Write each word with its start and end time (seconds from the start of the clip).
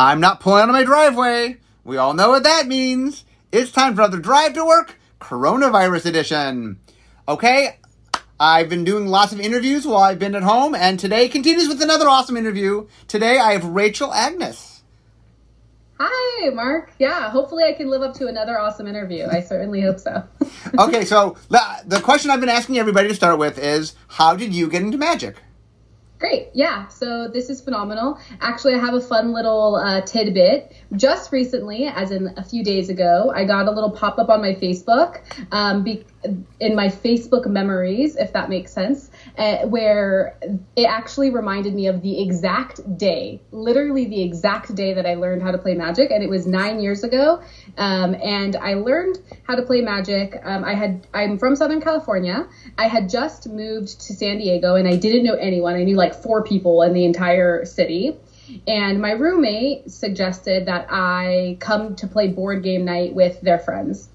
I'm 0.00 0.20
not 0.20 0.38
pulling 0.38 0.62
out 0.62 0.68
of 0.68 0.74
my 0.74 0.84
driveway. 0.84 1.56
We 1.82 1.96
all 1.96 2.14
know 2.14 2.30
what 2.30 2.44
that 2.44 2.68
means. 2.68 3.24
It's 3.50 3.72
time 3.72 3.96
for 3.96 4.02
another 4.02 4.20
drive 4.20 4.52
to 4.52 4.64
work, 4.64 4.96
coronavirus 5.20 6.06
edition. 6.06 6.78
Okay, 7.26 7.78
I've 8.38 8.68
been 8.68 8.84
doing 8.84 9.08
lots 9.08 9.32
of 9.32 9.40
interviews 9.40 9.84
while 9.84 10.04
I've 10.04 10.20
been 10.20 10.36
at 10.36 10.44
home, 10.44 10.76
and 10.76 11.00
today 11.00 11.28
continues 11.28 11.66
with 11.66 11.82
another 11.82 12.08
awesome 12.08 12.36
interview. 12.36 12.86
Today 13.08 13.40
I 13.40 13.54
have 13.54 13.64
Rachel 13.64 14.14
Agnes. 14.14 14.82
Hi, 15.98 16.50
Mark. 16.50 16.92
Yeah, 17.00 17.28
hopefully 17.30 17.64
I 17.64 17.72
can 17.72 17.90
live 17.90 18.02
up 18.02 18.14
to 18.18 18.28
another 18.28 18.56
awesome 18.56 18.86
interview. 18.86 19.26
I 19.26 19.40
certainly 19.40 19.80
hope 19.80 19.98
so. 19.98 20.22
okay, 20.78 21.04
so 21.04 21.36
the, 21.48 21.60
the 21.86 22.00
question 22.00 22.30
I've 22.30 22.38
been 22.38 22.48
asking 22.48 22.78
everybody 22.78 23.08
to 23.08 23.14
start 23.16 23.40
with 23.40 23.58
is 23.58 23.96
how 24.06 24.36
did 24.36 24.54
you 24.54 24.68
get 24.68 24.82
into 24.82 24.96
magic? 24.96 25.42
Great. 26.18 26.48
Yeah. 26.52 26.88
So 26.88 27.28
this 27.28 27.48
is 27.48 27.60
phenomenal. 27.60 28.18
Actually, 28.40 28.74
I 28.74 28.78
have 28.78 28.94
a 28.94 29.00
fun 29.00 29.32
little 29.32 29.76
uh, 29.76 30.00
tidbit. 30.00 30.74
Just 30.96 31.32
recently, 31.32 31.84
as 31.84 32.10
in 32.10 32.32
a 32.38 32.42
few 32.42 32.64
days 32.64 32.88
ago, 32.88 33.30
I 33.34 33.44
got 33.44 33.66
a 33.66 33.70
little 33.70 33.90
pop 33.90 34.18
up 34.18 34.30
on 34.30 34.40
my 34.40 34.54
Facebook, 34.54 35.20
um, 35.52 35.84
be- 35.84 36.04
in 36.58 36.74
my 36.74 36.88
Facebook 36.88 37.46
memories, 37.46 38.16
if 38.16 38.32
that 38.32 38.48
makes 38.48 38.72
sense, 38.72 39.10
uh, 39.36 39.66
where 39.66 40.38
it 40.76 40.84
actually 40.84 41.30
reminded 41.30 41.74
me 41.74 41.88
of 41.88 42.00
the 42.00 42.22
exact 42.22 42.96
day, 42.96 43.42
literally 43.52 44.06
the 44.06 44.22
exact 44.22 44.74
day 44.74 44.94
that 44.94 45.04
I 45.04 45.14
learned 45.14 45.42
how 45.42 45.50
to 45.50 45.58
play 45.58 45.74
Magic, 45.74 46.10
and 46.10 46.22
it 46.22 46.30
was 46.30 46.46
nine 46.46 46.80
years 46.80 47.04
ago. 47.04 47.42
Um, 47.76 48.14
and 48.14 48.56
I 48.56 48.74
learned 48.74 49.18
how 49.42 49.56
to 49.56 49.62
play 49.62 49.82
Magic. 49.82 50.40
Um, 50.42 50.64
I 50.64 50.72
had 50.72 51.06
I'm 51.12 51.38
from 51.38 51.54
Southern 51.54 51.82
California. 51.82 52.48
I 52.78 52.88
had 52.88 53.10
just 53.10 53.46
moved 53.46 54.00
to 54.06 54.14
San 54.14 54.38
Diego, 54.38 54.74
and 54.74 54.88
I 54.88 54.96
didn't 54.96 55.22
know 55.22 55.34
anyone. 55.34 55.74
I 55.74 55.84
knew 55.84 55.96
like 55.96 56.14
four 56.14 56.42
people 56.42 56.80
in 56.80 56.94
the 56.94 57.04
entire 57.04 57.66
city. 57.66 58.16
And 58.66 59.00
my 59.00 59.12
roommate 59.12 59.90
suggested 59.90 60.66
that 60.66 60.86
I 60.90 61.56
come 61.60 61.96
to 61.96 62.06
play 62.06 62.28
board 62.28 62.62
game 62.62 62.84
night 62.84 63.14
with 63.14 63.40
their 63.40 63.58
friends. 63.58 64.08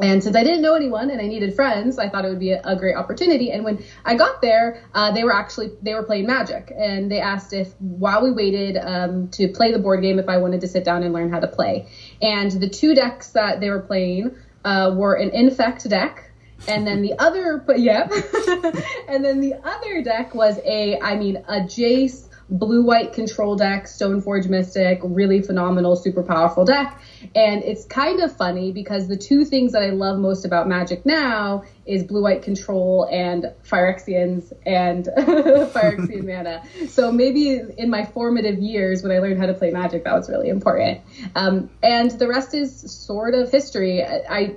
And 0.00 0.22
since 0.22 0.34
I 0.34 0.42
didn't 0.42 0.62
know 0.62 0.74
anyone 0.74 1.10
and 1.10 1.20
I 1.20 1.26
needed 1.26 1.54
friends, 1.54 1.98
I 1.98 2.08
thought 2.08 2.24
it 2.24 2.28
would 2.28 2.40
be 2.40 2.50
a, 2.50 2.60
a 2.64 2.76
great 2.76 2.96
opportunity. 2.96 3.52
And 3.52 3.64
when 3.64 3.84
I 4.04 4.16
got 4.16 4.42
there, 4.42 4.82
uh, 4.92 5.12
they 5.12 5.22
were 5.22 5.32
actually 5.32 5.72
they 5.82 5.94
were 5.94 6.02
playing 6.02 6.26
Magic, 6.26 6.72
and 6.76 7.10
they 7.10 7.20
asked 7.20 7.52
if 7.52 7.72
while 7.80 8.22
we 8.22 8.32
waited 8.32 8.76
um, 8.76 9.28
to 9.30 9.48
play 9.48 9.72
the 9.72 9.78
board 9.78 10.02
game, 10.02 10.18
if 10.18 10.28
I 10.28 10.38
wanted 10.38 10.62
to 10.62 10.68
sit 10.68 10.84
down 10.84 11.02
and 11.02 11.12
learn 11.12 11.30
how 11.30 11.40
to 11.40 11.46
play. 11.46 11.88
And 12.20 12.50
the 12.50 12.68
two 12.68 12.94
decks 12.94 13.30
that 13.30 13.60
they 13.60 13.70
were 13.70 13.80
playing 13.80 14.34
uh, 14.64 14.94
were 14.96 15.14
an 15.14 15.30
Infect 15.30 15.88
deck, 15.88 16.30
and 16.66 16.86
then 16.86 17.02
the 17.02 17.14
other, 17.18 17.58
but 17.66 17.78
yeah, 17.78 18.08
and 19.08 19.24
then 19.24 19.40
the 19.40 19.54
other 19.62 20.02
deck 20.02 20.34
was 20.34 20.58
a, 20.64 20.98
I 21.00 21.16
mean, 21.16 21.36
a 21.48 21.60
Jace 21.60 22.28
blue 22.50 22.84
white 22.84 23.12
control 23.12 23.56
deck, 23.56 23.84
Stoneforge 23.84 24.48
Mystic, 24.48 25.00
really 25.02 25.40
phenomenal, 25.40 25.96
super 25.96 26.22
powerful 26.22 26.64
deck. 26.64 27.00
And 27.34 27.62
it's 27.62 27.84
kind 27.84 28.20
of 28.20 28.36
funny 28.36 28.72
because 28.72 29.08
the 29.08 29.16
two 29.16 29.44
things 29.44 29.72
that 29.72 29.82
I 29.82 29.90
love 29.90 30.18
most 30.18 30.44
about 30.44 30.68
Magic 30.68 31.06
now 31.06 31.64
is 31.86 32.04
blue 32.04 32.22
white 32.22 32.42
control 32.42 33.08
and 33.10 33.52
Phyrexians 33.64 34.52
and 34.66 35.04
Phyrexian 35.16 36.26
mana. 36.26 36.62
So 36.88 37.10
maybe 37.10 37.60
in 37.78 37.90
my 37.90 38.04
formative 38.04 38.58
years 38.58 39.02
when 39.02 39.12
I 39.12 39.18
learned 39.18 39.38
how 39.38 39.46
to 39.46 39.54
play 39.54 39.70
Magic, 39.70 40.04
that 40.04 40.14
was 40.14 40.28
really 40.28 40.48
important. 40.48 41.00
Um, 41.34 41.70
and 41.82 42.10
the 42.10 42.28
rest 42.28 42.54
is 42.54 42.78
sort 42.92 43.34
of 43.34 43.50
history. 43.50 44.04
I 44.04 44.56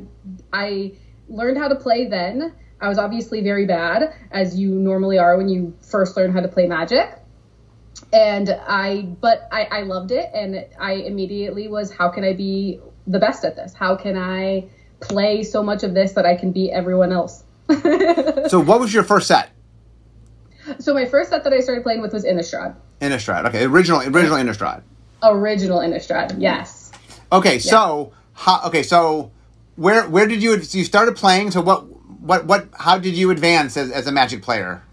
I 0.51 0.93
learned 1.29 1.57
how 1.57 1.69
to 1.69 1.75
play 1.75 2.07
then. 2.07 2.53
I 2.79 2.89
was 2.89 2.99
obviously 2.99 3.41
very 3.41 3.65
bad, 3.65 4.13
as 4.29 4.57
you 4.57 4.69
normally 4.69 5.17
are 5.17 5.35
when 5.35 5.49
you 5.49 5.75
first 5.81 6.15
learn 6.15 6.31
how 6.31 6.41
to 6.41 6.47
play 6.47 6.67
Magic 6.67 7.23
and 8.13 8.49
I, 8.67 9.01
but 9.19 9.47
I, 9.51 9.63
I 9.65 9.81
loved 9.81 10.11
it, 10.11 10.29
and 10.33 10.65
I 10.79 10.93
immediately 10.93 11.67
was, 11.67 11.91
how 11.91 12.09
can 12.09 12.23
I 12.23 12.33
be 12.33 12.79
the 13.05 13.19
best 13.19 13.43
at 13.43 13.55
this? 13.55 13.73
How 13.73 13.95
can 13.95 14.17
I 14.17 14.67
play 14.99 15.43
so 15.43 15.63
much 15.63 15.83
of 15.83 15.93
this 15.93 16.13
that 16.13 16.25
I 16.25 16.35
can 16.35 16.51
beat 16.51 16.71
everyone 16.71 17.11
else? 17.11 17.43
so, 18.47 18.59
what 18.59 18.79
was 18.79 18.93
your 18.93 19.03
first 19.03 19.27
set? 19.27 19.49
So, 20.79 20.93
my 20.93 21.05
first 21.05 21.29
set 21.29 21.43
that 21.43 21.53
I 21.53 21.59
started 21.59 21.83
playing 21.83 22.01
with 22.01 22.13
was 22.13 22.23
Innistrad. 22.23 22.75
Innistrad, 23.01 23.45
okay, 23.47 23.65
original, 23.65 24.01
original 24.01 24.37
Innistrad. 24.37 24.83
Original 25.23 25.79
Innistrad, 25.79 26.35
yes. 26.39 26.91
Okay, 27.31 27.55
yeah. 27.55 27.59
so, 27.59 28.13
how, 28.33 28.61
okay, 28.67 28.83
so 28.83 29.31
where 29.75 30.07
where 30.09 30.27
did 30.27 30.41
you 30.41 30.61
so 30.61 30.77
you 30.77 30.83
started 30.83 31.15
playing? 31.15 31.51
So, 31.51 31.61
what 31.61 31.85
what 32.21 32.45
what 32.45 32.67
how 32.73 32.97
did 32.97 33.15
you 33.15 33.31
advance 33.31 33.77
as, 33.77 33.91
as 33.91 34.07
a 34.07 34.11
Magic 34.11 34.41
player? 34.41 34.83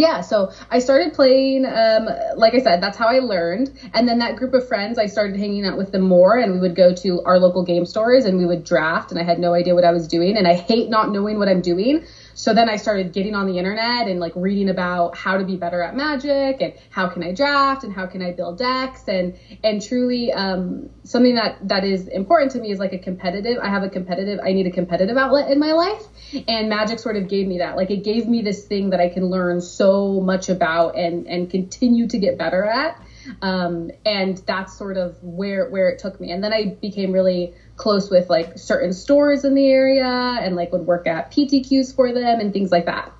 Yeah 0.00 0.20
so 0.22 0.50
i 0.70 0.78
started 0.78 1.12
playing 1.12 1.64
um, 1.66 2.08
like 2.36 2.54
i 2.54 2.58
said 2.58 2.80
that's 2.82 2.96
how 2.96 3.06
i 3.06 3.18
learned. 3.18 3.70
And 3.92 4.08
then 4.08 4.18
that 4.18 4.36
group 4.36 4.54
of 4.54 4.66
friends 4.66 4.98
i 4.98 5.06
started 5.06 5.36
hanging 5.36 5.66
out 5.66 5.76
with 5.76 5.92
them 5.92 6.02
more 6.02 6.36
and 6.36 6.52
we 6.52 6.58
would 6.58 6.74
go 6.74 6.92
to 6.94 7.20
our 7.24 7.38
local 7.38 7.62
game 7.62 7.84
stores 7.84 8.24
and 8.24 8.38
we 8.38 8.46
would 8.46 8.64
draft 8.64 9.10
and 9.10 9.20
i 9.20 9.22
had 9.22 9.38
no 9.38 9.52
idea 9.52 9.74
what 9.74 9.84
i 9.84 9.92
was 9.92 10.08
doing 10.08 10.36
and 10.38 10.48
i 10.48 10.54
hate 10.54 10.88
not 10.88 11.10
knowing 11.10 11.38
what 11.38 11.48
i'm 11.48 11.60
doing 11.60 12.02
so 12.34 12.54
then 12.54 12.68
I 12.68 12.76
started 12.76 13.12
getting 13.12 13.34
on 13.34 13.46
the 13.46 13.58
internet 13.58 14.08
and 14.08 14.20
like 14.20 14.32
reading 14.36 14.68
about 14.68 15.16
how 15.16 15.36
to 15.36 15.44
be 15.44 15.56
better 15.56 15.82
at 15.82 15.94
magic 15.94 16.60
and 16.60 16.72
how 16.90 17.08
can 17.08 17.22
I 17.22 17.32
draft 17.32 17.84
and 17.84 17.92
how 17.92 18.06
can 18.06 18.22
I 18.22 18.32
build 18.32 18.58
decks 18.58 19.08
and 19.08 19.38
and 19.62 19.82
truly 19.82 20.32
um, 20.32 20.90
something 21.04 21.34
that 21.34 21.68
that 21.68 21.84
is 21.84 22.08
important 22.08 22.52
to 22.52 22.60
me 22.60 22.70
is 22.70 22.78
like 22.78 22.92
a 22.92 22.98
competitive. 22.98 23.58
I 23.62 23.68
have 23.68 23.82
a 23.82 23.88
competitive. 23.88 24.40
I 24.42 24.52
need 24.52 24.66
a 24.66 24.70
competitive 24.70 25.16
outlet 25.16 25.50
in 25.50 25.58
my 25.58 25.72
life, 25.72 26.02
and 26.48 26.68
magic 26.68 26.98
sort 26.98 27.16
of 27.16 27.28
gave 27.28 27.46
me 27.46 27.58
that. 27.58 27.76
Like 27.76 27.90
it 27.90 28.04
gave 28.04 28.26
me 28.26 28.42
this 28.42 28.64
thing 28.64 28.90
that 28.90 29.00
I 29.00 29.08
can 29.08 29.26
learn 29.26 29.60
so 29.60 30.20
much 30.20 30.48
about 30.48 30.96
and 30.96 31.26
and 31.26 31.50
continue 31.50 32.06
to 32.08 32.18
get 32.18 32.38
better 32.38 32.64
at. 32.64 33.00
Um, 33.42 33.90
and 34.04 34.38
that's 34.46 34.76
sort 34.76 34.96
of 34.96 35.22
where 35.22 35.68
where 35.68 35.88
it 35.88 35.98
took 35.98 36.20
me. 36.20 36.30
And 36.30 36.42
then 36.42 36.52
I 36.52 36.76
became 36.80 37.12
really 37.12 37.54
close 37.80 38.10
with 38.10 38.28
like 38.28 38.58
certain 38.58 38.92
stores 38.92 39.44
in 39.44 39.54
the 39.54 39.66
area 39.66 40.06
and 40.06 40.54
like 40.54 40.70
would 40.70 40.86
work 40.86 41.06
at 41.06 41.32
PTQs 41.32 41.94
for 41.94 42.12
them 42.12 42.38
and 42.38 42.52
things 42.52 42.70
like 42.70 42.84
that. 42.84 43.10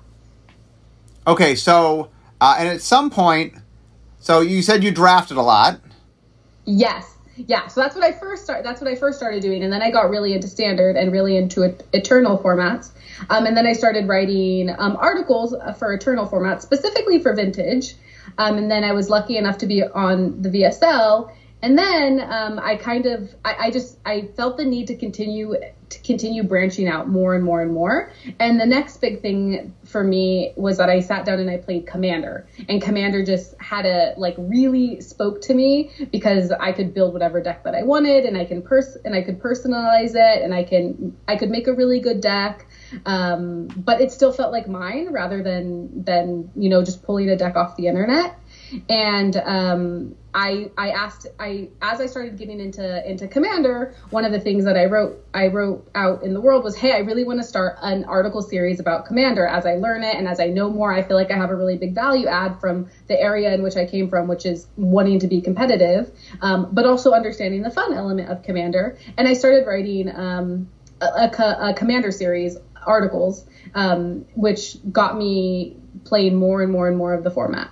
Okay, 1.27 1.55
so 1.55 2.09
uh, 2.39 2.55
and 2.57 2.69
at 2.69 2.81
some 2.81 3.09
point, 3.09 3.53
so 4.19 4.39
you 4.41 4.61
said 4.61 4.83
you 4.83 4.91
drafted 4.91 5.37
a 5.37 5.41
lot. 5.41 5.79
Yes, 6.65 7.17
yeah. 7.35 7.67
So 7.67 7.81
that's 7.81 7.95
what 7.95 8.03
I 8.03 8.11
first 8.11 8.43
start. 8.43 8.63
That's 8.63 8.79
what 8.79 8.89
I 8.89 8.95
first 8.95 9.17
started 9.17 9.41
doing, 9.41 9.63
and 9.63 9.73
then 9.73 9.81
I 9.81 9.91
got 9.91 10.09
really 10.09 10.33
into 10.33 10.47
standard 10.47 10.95
and 10.95 11.11
really 11.11 11.37
into 11.37 11.63
eternal 11.93 12.37
formats. 12.37 12.91
Um, 13.29 13.45
and 13.45 13.57
then 13.57 13.67
I 13.67 13.73
started 13.73 14.07
writing 14.07 14.69
um, 14.77 14.95
articles 14.97 15.55
for 15.77 15.93
eternal 15.93 16.27
formats, 16.27 16.61
specifically 16.61 17.19
for 17.19 17.33
vintage. 17.33 17.95
Um, 18.37 18.57
and 18.57 18.71
then 18.71 18.83
I 18.83 18.93
was 18.93 19.09
lucky 19.09 19.37
enough 19.37 19.57
to 19.59 19.67
be 19.67 19.83
on 19.83 20.41
the 20.41 20.49
VSL 20.49 21.31
and 21.61 21.77
then 21.77 22.19
um, 22.19 22.59
I 22.59 22.75
kind 22.75 23.05
of 23.05 23.33
I, 23.45 23.55
I, 23.59 23.71
just 23.71 23.97
I 24.05 24.23
felt 24.35 24.57
the 24.57 24.65
need 24.65 24.87
to 24.87 24.95
continue 24.95 25.55
to 25.89 25.99
continue 25.99 26.41
branching 26.43 26.87
out 26.87 27.09
more 27.09 27.35
and 27.35 27.43
more 27.43 27.61
and 27.61 27.71
more. 27.71 28.11
And 28.39 28.59
the 28.59 28.65
next 28.65 28.97
big 28.97 29.21
thing 29.21 29.75
for 29.83 30.03
me 30.03 30.53
was 30.55 30.77
that 30.77 30.89
I 30.89 31.01
sat 31.01 31.25
down 31.25 31.39
and 31.39 31.49
I 31.49 31.57
played 31.57 31.85
Commander, 31.85 32.47
and 32.67 32.81
Commander 32.81 33.23
just 33.23 33.55
had 33.59 33.85
a 33.85 34.13
like 34.17 34.35
really 34.37 35.01
spoke 35.01 35.41
to 35.43 35.53
me 35.53 35.91
because 36.11 36.51
I 36.51 36.71
could 36.71 36.93
build 36.93 37.13
whatever 37.13 37.41
deck 37.41 37.63
that 37.65 37.75
I 37.75 37.83
wanted, 37.83 38.25
and 38.25 38.37
I 38.37 38.45
can 38.45 38.61
pers 38.61 38.97
and 39.05 39.13
I 39.13 39.21
could 39.21 39.39
personalize 39.39 40.15
it, 40.15 40.41
and 40.41 40.53
I 40.53 40.63
can 40.63 41.15
I 41.27 41.35
could 41.35 41.51
make 41.51 41.67
a 41.67 41.73
really 41.73 41.99
good 41.99 42.21
deck. 42.21 42.65
Um, 43.05 43.67
but 43.67 44.01
it 44.01 44.11
still 44.11 44.33
felt 44.33 44.51
like 44.51 44.67
mine 44.67 45.09
rather 45.11 45.43
than 45.43 46.03
than 46.03 46.51
you 46.55 46.69
know 46.69 46.83
just 46.83 47.03
pulling 47.03 47.29
a 47.29 47.37
deck 47.37 47.55
off 47.55 47.77
the 47.77 47.87
internet 47.87 48.35
and 48.89 49.35
um, 49.37 50.15
I 50.33 50.71
I 50.77 50.91
asked 50.91 51.27
I 51.39 51.69
as 51.81 51.99
I 51.99 52.05
started 52.05 52.37
getting 52.37 52.59
into 52.59 53.09
into 53.09 53.27
Commander, 53.27 53.95
one 54.09 54.25
of 54.25 54.31
the 54.31 54.39
things 54.39 54.63
that 54.65 54.77
I 54.77 54.85
wrote 54.85 55.25
I 55.33 55.47
wrote 55.47 55.89
out 55.95 56.23
in 56.23 56.33
the 56.33 56.41
world 56.41 56.63
was, 56.63 56.75
hey, 56.75 56.93
I 56.93 56.99
really 56.99 57.23
want 57.23 57.39
to 57.39 57.43
start 57.45 57.77
an 57.81 58.05
article 58.05 58.41
series 58.41 58.79
about 58.79 59.05
Commander. 59.05 59.45
As 59.45 59.65
I 59.65 59.75
learn 59.75 60.03
it 60.03 60.15
and 60.15 60.27
as 60.27 60.39
I 60.39 60.47
know 60.47 60.69
more, 60.69 60.93
I 60.93 61.01
feel 61.01 61.17
like 61.17 61.31
I 61.31 61.35
have 61.35 61.49
a 61.49 61.55
really 61.55 61.77
big 61.77 61.93
value 61.93 62.27
add 62.27 62.59
from 62.59 62.89
the 63.07 63.19
area 63.19 63.53
in 63.53 63.61
which 63.63 63.75
I 63.75 63.85
came 63.85 64.09
from, 64.09 64.27
which 64.27 64.45
is 64.45 64.67
wanting 64.77 65.19
to 65.19 65.27
be 65.27 65.41
competitive, 65.41 66.11
um, 66.41 66.69
but 66.71 66.85
also 66.85 67.11
understanding 67.11 67.61
the 67.61 67.71
fun 67.71 67.93
element 67.93 68.29
of 68.29 68.43
Commander. 68.43 68.97
And 69.17 69.27
I 69.27 69.33
started 69.33 69.65
writing 69.67 70.13
um, 70.15 70.69
a, 71.01 71.05
a, 71.05 71.69
a, 71.69 71.73
Commander 71.73 72.11
series 72.11 72.57
articles, 72.85 73.45
um, 73.75 74.25
which 74.35 74.77
got 74.91 75.17
me 75.17 75.75
playing 76.05 76.35
more 76.35 76.61
and 76.61 76.71
more 76.71 76.87
and 76.87 76.97
more 76.97 77.13
of 77.13 77.23
the 77.23 77.31
format. 77.31 77.69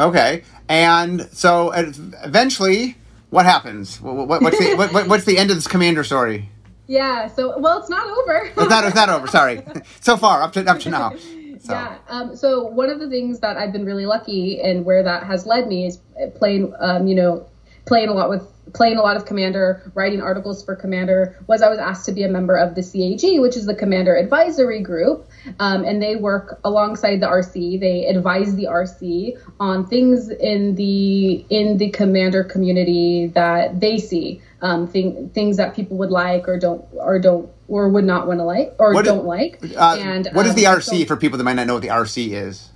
Okay, 0.00 0.44
and 0.68 1.28
so 1.30 1.72
eventually, 1.72 2.96
what 3.28 3.44
happens? 3.44 4.00
What, 4.00 4.40
what's 4.40 4.58
the 4.58 4.74
what, 4.74 5.06
what's 5.06 5.24
the 5.24 5.36
end 5.36 5.50
of 5.50 5.56
this 5.56 5.68
commander 5.68 6.02
story? 6.02 6.48
Yeah. 6.86 7.28
So 7.28 7.58
well, 7.58 7.78
it's 7.78 7.90
not 7.90 8.06
over. 8.06 8.46
it's 8.56 8.56
not. 8.56 8.84
It's 8.84 8.94
not 8.94 9.10
over. 9.10 9.26
Sorry. 9.26 9.62
so 10.00 10.16
far, 10.16 10.42
up 10.42 10.54
to 10.54 10.64
up 10.68 10.80
to 10.80 10.90
now. 10.90 11.12
So. 11.62 11.74
Yeah. 11.74 11.98
Um, 12.08 12.34
so 12.36 12.64
one 12.64 12.88
of 12.88 13.00
the 13.00 13.10
things 13.10 13.40
that 13.40 13.58
I've 13.58 13.70
been 13.70 13.84
really 13.84 14.06
lucky 14.06 14.62
and 14.62 14.82
where 14.82 15.02
that 15.02 15.24
has 15.24 15.44
led 15.44 15.68
me 15.68 15.84
is 15.84 15.98
playing, 16.36 16.72
um, 16.80 17.06
you 17.06 17.14
know, 17.14 17.46
playing 17.90 18.08
a 18.08 18.12
lot 18.12 18.30
with 18.30 18.46
playing 18.72 18.98
a 18.98 19.02
lot 19.02 19.16
of 19.16 19.26
Commander, 19.26 19.90
writing 19.96 20.22
articles 20.22 20.64
for 20.64 20.76
Commander, 20.76 21.36
was 21.48 21.60
I 21.60 21.68
was 21.68 21.80
asked 21.80 22.06
to 22.06 22.12
be 22.12 22.22
a 22.22 22.28
member 22.28 22.54
of 22.54 22.76
the 22.76 22.82
CAG, 22.84 23.40
which 23.40 23.56
is 23.56 23.66
the 23.66 23.74
Commander 23.74 24.14
Advisory 24.14 24.80
Group, 24.80 25.28
um, 25.58 25.82
and 25.82 26.00
they 26.00 26.14
work 26.14 26.60
alongside 26.62 27.18
the 27.18 27.26
RC. 27.26 27.80
They 27.80 28.06
advise 28.06 28.54
the 28.54 28.66
RC 28.66 29.36
on 29.58 29.88
things 29.88 30.30
in 30.30 30.76
the 30.76 31.44
in 31.50 31.78
the 31.78 31.90
Commander 31.90 32.44
community 32.44 33.26
that 33.34 33.80
they 33.80 33.98
see, 33.98 34.40
um, 34.62 34.86
thing, 34.86 35.28
things 35.30 35.56
that 35.56 35.74
people 35.74 35.96
would 35.96 36.12
like 36.12 36.46
or 36.46 36.60
don't 36.60 36.84
or 36.92 37.18
don't 37.18 37.50
or 37.66 37.88
would 37.88 38.04
not 38.04 38.28
want 38.28 38.38
to 38.38 38.44
like 38.44 38.72
or 38.78 38.94
What 38.94 39.04
is- 39.04 39.12
don't 39.12 39.26
like. 39.26 39.58
Uh, 39.76 39.96
and 39.98 40.28
what 40.32 40.46
is 40.46 40.50
um, 40.50 40.56
the 40.56 40.66
RC 40.66 41.00
so- 41.00 41.06
for 41.06 41.16
people 41.16 41.38
that 41.38 41.44
might 41.44 41.54
not 41.54 41.66
know 41.66 41.74
what 41.74 41.82
the 41.82 41.88
RC 41.88 42.34
is? 42.34 42.69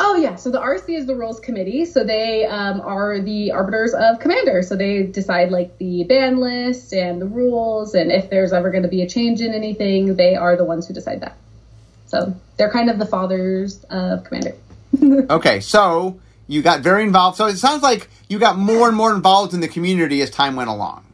Oh 0.00 0.16
yeah, 0.16 0.34
so 0.34 0.50
the 0.50 0.60
RC 0.60 0.98
is 0.98 1.06
the 1.06 1.14
rules 1.14 1.38
committee. 1.38 1.84
So 1.84 2.02
they 2.02 2.46
um, 2.46 2.80
are 2.80 3.20
the 3.20 3.52
arbiters 3.52 3.94
of 3.94 4.18
commander. 4.18 4.62
So 4.62 4.74
they 4.74 5.04
decide 5.04 5.50
like 5.50 5.78
the 5.78 6.04
ban 6.04 6.38
list 6.38 6.92
and 6.92 7.22
the 7.22 7.26
rules, 7.26 7.94
and 7.94 8.10
if 8.10 8.28
there's 8.28 8.52
ever 8.52 8.70
going 8.70 8.82
to 8.82 8.88
be 8.88 9.02
a 9.02 9.08
change 9.08 9.40
in 9.40 9.54
anything, 9.54 10.16
they 10.16 10.34
are 10.34 10.56
the 10.56 10.64
ones 10.64 10.88
who 10.88 10.94
decide 10.94 11.20
that. 11.20 11.36
So 12.06 12.34
they're 12.56 12.70
kind 12.70 12.90
of 12.90 12.98
the 12.98 13.06
fathers 13.06 13.84
of 13.90 14.24
commander. 14.24 14.54
Okay, 15.28 15.58
so 15.58 16.20
you 16.46 16.62
got 16.62 16.80
very 16.80 17.02
involved. 17.02 17.36
So 17.36 17.46
it 17.46 17.56
sounds 17.56 17.82
like 17.82 18.08
you 18.28 18.38
got 18.38 18.56
more 18.56 18.86
and 18.88 18.96
more 18.96 19.12
involved 19.12 19.54
in 19.54 19.60
the 19.60 19.68
community 19.68 20.22
as 20.22 20.30
time 20.30 20.54
went 20.54 20.70
along. 20.70 21.04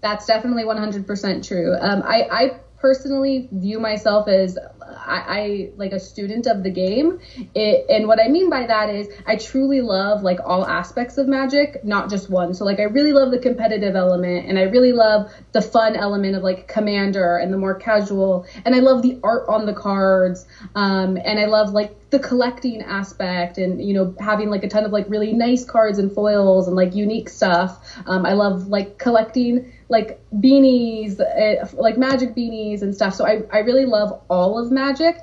That's 0.00 0.26
definitely 0.26 0.64
100% 0.64 1.46
true. 1.46 1.74
Um, 1.80 2.02
I, 2.04 2.28
I 2.30 2.60
personally 2.78 3.48
view 3.50 3.80
myself 3.80 4.28
as 4.28 4.58
I, 4.88 5.24
I 5.26 5.70
like 5.76 5.92
a 5.92 6.00
student 6.00 6.46
of 6.46 6.62
the 6.62 6.70
game. 6.70 7.20
It, 7.54 7.86
and 7.88 8.06
what 8.06 8.20
I 8.20 8.28
mean 8.28 8.50
by 8.50 8.66
that 8.66 8.90
is 8.90 9.08
I 9.26 9.36
truly 9.36 9.80
love 9.80 10.22
like 10.22 10.38
all 10.44 10.66
aspects 10.66 11.18
of 11.18 11.28
Magic, 11.28 11.84
not 11.84 12.10
just 12.10 12.30
one. 12.30 12.54
So 12.54 12.64
like 12.64 12.80
I 12.80 12.84
really 12.84 13.12
love 13.12 13.30
the 13.30 13.38
competitive 13.38 13.96
element, 13.96 14.46
and 14.46 14.58
I 14.58 14.62
really 14.62 14.92
love 14.92 15.32
the 15.52 15.62
fun 15.62 15.96
element 15.96 16.36
of 16.36 16.42
like 16.42 16.68
Commander 16.68 17.36
and 17.36 17.52
the 17.52 17.58
more 17.58 17.74
casual, 17.74 18.46
and 18.64 18.74
I 18.74 18.80
love 18.80 19.02
the 19.02 19.18
art 19.22 19.48
on 19.48 19.66
the 19.66 19.74
cards, 19.74 20.46
um, 20.74 21.16
and 21.16 21.38
I 21.38 21.46
love 21.46 21.72
like 21.72 21.96
the 22.14 22.20
collecting 22.20 22.80
aspect 22.80 23.58
and 23.58 23.82
you 23.84 23.92
know 23.92 24.14
having 24.20 24.48
like 24.48 24.62
a 24.62 24.68
ton 24.68 24.84
of 24.84 24.92
like 24.92 25.04
really 25.08 25.32
nice 25.32 25.64
cards 25.64 25.98
and 25.98 26.12
foils 26.12 26.68
and 26.68 26.76
like 26.76 26.94
unique 26.94 27.28
stuff 27.28 27.92
um, 28.06 28.24
i 28.24 28.34
love 28.34 28.68
like 28.68 28.98
collecting 28.98 29.72
like 29.88 30.20
beanies 30.32 31.18
uh, 31.20 31.66
like 31.76 31.98
magic 31.98 32.34
beanies 32.36 32.82
and 32.82 32.94
stuff 32.94 33.16
so 33.16 33.26
I, 33.26 33.42
I 33.52 33.58
really 33.58 33.84
love 33.84 34.22
all 34.30 34.58
of 34.58 34.70
magic 34.74 35.16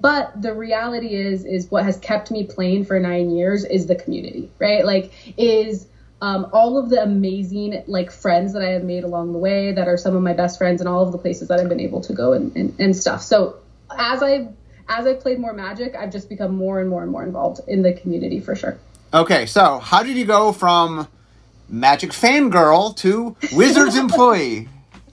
but 0.00 0.40
the 0.40 0.54
reality 0.54 1.14
is 1.14 1.44
is 1.44 1.70
what 1.70 1.84
has 1.84 1.96
kept 1.98 2.30
me 2.30 2.44
playing 2.44 2.84
for 2.84 2.98
nine 2.98 3.30
years 3.30 3.64
is 3.64 3.86
the 3.86 3.96
community 3.96 4.50
right 4.58 4.84
like 4.84 5.12
is 5.36 5.86
um, 6.22 6.48
all 6.52 6.78
of 6.78 6.88
the 6.88 7.02
amazing 7.02 7.82
like 7.88 8.12
friends 8.12 8.52
that 8.52 8.62
I 8.62 8.70
have 8.70 8.84
made 8.84 9.02
along 9.02 9.32
the 9.32 9.40
way 9.40 9.72
that 9.72 9.88
are 9.88 9.96
some 9.96 10.14
of 10.14 10.22
my 10.22 10.32
best 10.32 10.56
friends 10.56 10.80
and 10.80 10.88
all 10.88 11.02
of 11.02 11.10
the 11.10 11.18
places 11.18 11.48
that 11.48 11.58
I've 11.58 11.68
been 11.68 11.80
able 11.80 12.00
to 12.02 12.12
go 12.12 12.32
and, 12.32 12.54
and, 12.56 12.78
and 12.78 12.96
stuff. 12.96 13.22
So 13.22 13.56
as 13.90 14.22
I 14.22 14.48
as 14.88 15.06
I've 15.06 15.20
played 15.20 15.40
more 15.40 15.52
Magic, 15.52 15.96
I've 15.96 16.12
just 16.12 16.28
become 16.28 16.54
more 16.54 16.80
and 16.80 16.88
more 16.88 17.02
and 17.02 17.10
more 17.10 17.24
involved 17.24 17.60
in 17.66 17.82
the 17.82 17.92
community 17.92 18.40
for 18.40 18.54
sure. 18.54 18.78
Okay, 19.12 19.46
so 19.46 19.78
how 19.78 20.04
did 20.04 20.16
you 20.16 20.24
go 20.24 20.52
from 20.52 21.08
Magic 21.68 22.10
fangirl 22.10 22.96
to 22.98 23.36
Wizards 23.52 23.96
employee? 24.06 24.68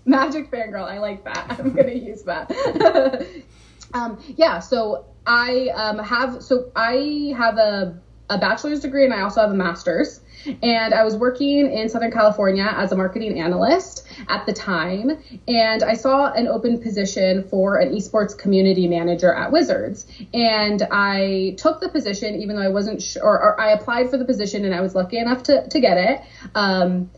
Magic 0.05 0.51
fangirl, 0.51 0.87
I 0.87 0.99
like 0.99 1.23
that. 1.23 1.55
I'm 1.59 1.73
gonna 1.73 1.91
use 1.91 2.21
that. 2.23 2.51
um, 3.93 4.19
yeah, 4.37 4.59
so 4.59 5.05
I 5.25 5.69
um, 5.75 5.99
have 5.99 6.43
so 6.43 6.71
I 6.75 7.33
have 7.37 7.57
a 7.57 7.99
a 8.29 8.37
bachelor's 8.37 8.79
degree 8.79 9.05
and 9.05 9.13
I 9.13 9.21
also 9.21 9.41
have 9.41 9.51
a 9.51 9.55
master's. 9.55 10.21
And 10.63 10.93
I 10.93 11.03
was 11.03 11.17
working 11.17 11.69
in 11.69 11.89
Southern 11.89 12.11
California 12.11 12.63
as 12.63 12.93
a 12.93 12.95
marketing 12.95 13.41
analyst 13.41 14.07
at 14.29 14.45
the 14.45 14.53
time, 14.53 15.21
and 15.49 15.83
I 15.83 15.95
saw 15.95 16.31
an 16.31 16.47
open 16.47 16.81
position 16.81 17.43
for 17.49 17.77
an 17.77 17.93
esports 17.93 18.37
community 18.37 18.87
manager 18.87 19.33
at 19.33 19.51
Wizards. 19.51 20.05
And 20.33 20.81
I 20.91 21.55
took 21.57 21.81
the 21.81 21.89
position, 21.89 22.35
even 22.35 22.55
though 22.55 22.61
I 22.61 22.69
wasn't 22.69 23.01
sure, 23.01 23.21
or, 23.21 23.37
or 23.37 23.59
I 23.59 23.71
applied 23.71 24.09
for 24.09 24.17
the 24.17 24.23
position 24.23 24.63
and 24.63 24.73
I 24.73 24.79
was 24.79 24.95
lucky 24.95 25.17
enough 25.17 25.43
to, 25.43 25.67
to 25.67 25.79
get 25.81 25.97
it. 25.97 26.21
Um, 26.55 27.09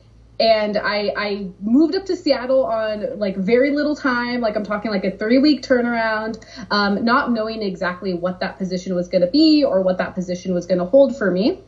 and 0.42 0.76
I, 0.76 1.14
I 1.16 1.50
moved 1.62 1.96
up 1.96 2.06
to 2.08 2.16
Seattle 2.16 2.66
on 2.66 3.20
like 3.20 3.38
very 3.38 3.70
little 3.72 3.96
time, 3.96 4.42
like 4.42 4.56
I'm 4.56 4.66
talking 4.66 4.90
like 4.90 5.06
a 5.06 5.12
three 5.12 5.38
week 5.38 5.62
turnaround, 5.62 6.44
um, 6.72 7.06
not 7.06 7.32
knowing 7.32 7.62
exactly 7.62 8.16
what 8.16 8.40
that 8.40 8.58
position 8.58 8.96
was 8.96 9.08
going 9.08 9.22
to 9.22 9.30
be 9.30 9.64
or 9.64 9.84
what 9.84 10.00
that 10.00 10.16
position 10.16 10.56
was 10.56 10.66
going 10.66 10.80
to 10.80 10.86
hold 10.86 11.16
for 11.16 11.30
me. 11.30 11.60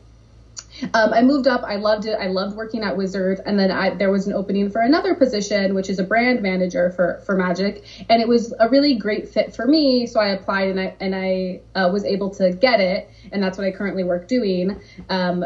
Um, 0.92 1.12
I 1.12 1.22
moved 1.22 1.46
up. 1.46 1.62
I 1.62 1.76
loved 1.76 2.06
it. 2.06 2.18
I 2.20 2.26
loved 2.26 2.56
working 2.56 2.82
at 2.82 2.96
Wizards, 2.96 3.40
and 3.46 3.56
then 3.56 3.70
I, 3.70 3.90
there 3.90 4.10
was 4.10 4.26
an 4.26 4.32
opening 4.32 4.70
for 4.70 4.80
another 4.80 5.14
position, 5.14 5.72
which 5.72 5.88
is 5.88 6.00
a 6.00 6.04
brand 6.04 6.42
manager 6.42 6.90
for 6.90 7.22
for 7.24 7.36
Magic, 7.36 7.84
and 8.10 8.20
it 8.20 8.26
was 8.26 8.52
a 8.58 8.68
really 8.68 8.96
great 8.96 9.28
fit 9.28 9.54
for 9.54 9.68
me. 9.68 10.08
So 10.08 10.18
I 10.18 10.30
applied, 10.30 10.70
and 10.70 10.80
I 10.80 10.96
and 10.98 11.14
I 11.14 11.60
uh, 11.76 11.90
was 11.92 12.04
able 12.04 12.30
to 12.30 12.50
get 12.50 12.80
it, 12.80 13.08
and 13.30 13.40
that's 13.40 13.56
what 13.56 13.68
I 13.68 13.70
currently 13.70 14.02
work 14.02 14.26
doing. 14.26 14.80
Um, 15.08 15.44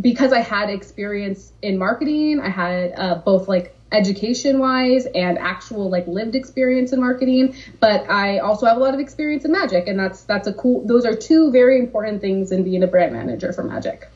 because 0.00 0.32
I 0.32 0.40
had 0.40 0.70
experience 0.70 1.52
in 1.62 1.78
marketing, 1.78 2.40
I 2.40 2.48
had 2.48 2.92
uh, 2.96 3.14
both 3.16 3.48
like 3.48 3.76
education 3.92 4.58
wise 4.60 5.06
and 5.14 5.36
actual 5.38 5.90
like 5.90 6.06
lived 6.06 6.36
experience 6.36 6.92
in 6.92 7.00
marketing 7.00 7.52
but 7.80 8.08
i 8.08 8.38
also 8.38 8.64
have 8.64 8.76
a 8.76 8.80
lot 8.80 8.94
of 8.94 9.00
experience 9.00 9.44
in 9.44 9.50
magic 9.50 9.88
and 9.88 9.98
that's 9.98 10.22
that's 10.22 10.46
a 10.46 10.52
cool 10.52 10.86
those 10.86 11.04
are 11.04 11.16
two 11.16 11.50
very 11.50 11.76
important 11.76 12.20
things 12.20 12.52
in 12.52 12.62
being 12.62 12.84
a 12.84 12.86
brand 12.86 13.12
manager 13.12 13.52
for 13.52 13.64
magic 13.64 14.08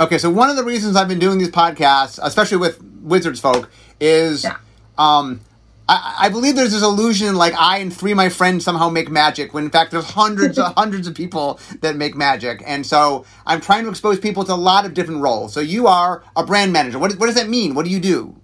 Okay, 0.00 0.16
so 0.16 0.30
one 0.30 0.48
of 0.48 0.56
the 0.56 0.64
reasons 0.64 0.96
I've 0.96 1.08
been 1.08 1.18
doing 1.18 1.36
these 1.36 1.50
podcasts, 1.50 2.18
especially 2.22 2.56
with 2.56 2.82
Wizards 3.02 3.38
folk, 3.38 3.70
is 4.00 4.44
Yeah. 4.44 4.56
um, 4.96 5.42
I, 5.90 6.16
I 6.26 6.28
believe 6.30 6.56
there's 6.56 6.72
this 6.72 6.82
illusion 6.84 7.36
like 7.36 7.54
I 7.54 7.78
and 7.78 7.94
three 7.94 8.12
of 8.12 8.16
my 8.16 8.30
friends 8.30 8.64
somehow 8.64 8.90
make 8.90 9.10
magic, 9.10 9.54
when 9.54 9.64
in 9.64 9.70
fact 9.70 9.92
there's 9.92 10.06
hundreds 10.06 10.58
of 10.58 10.74
hundreds 10.78 11.08
of 11.08 11.14
people 11.16 11.60
that 11.82 11.96
make 11.96 12.16
magic, 12.16 12.62
and 12.66 12.86
so 12.86 13.26
I'm 13.46 13.60
trying 13.60 13.84
to 13.84 13.90
expose 13.90 14.20
people 14.20 14.44
to 14.44 14.54
a 14.54 14.56
lot 14.56 14.86
of 14.86 14.94
different 14.94 15.22
roles. 15.22 15.52
So 15.54 15.60
you 15.60 15.88
are 15.88 16.24
a 16.36 16.44
brand 16.46 16.72
manager. 16.72 16.98
What, 16.98 17.12
what 17.14 17.26
does 17.26 17.36
that 17.36 17.48
mean? 17.50 17.74
What 17.74 17.86
do 17.86 17.92
you 17.92 18.00
do? 18.00 18.39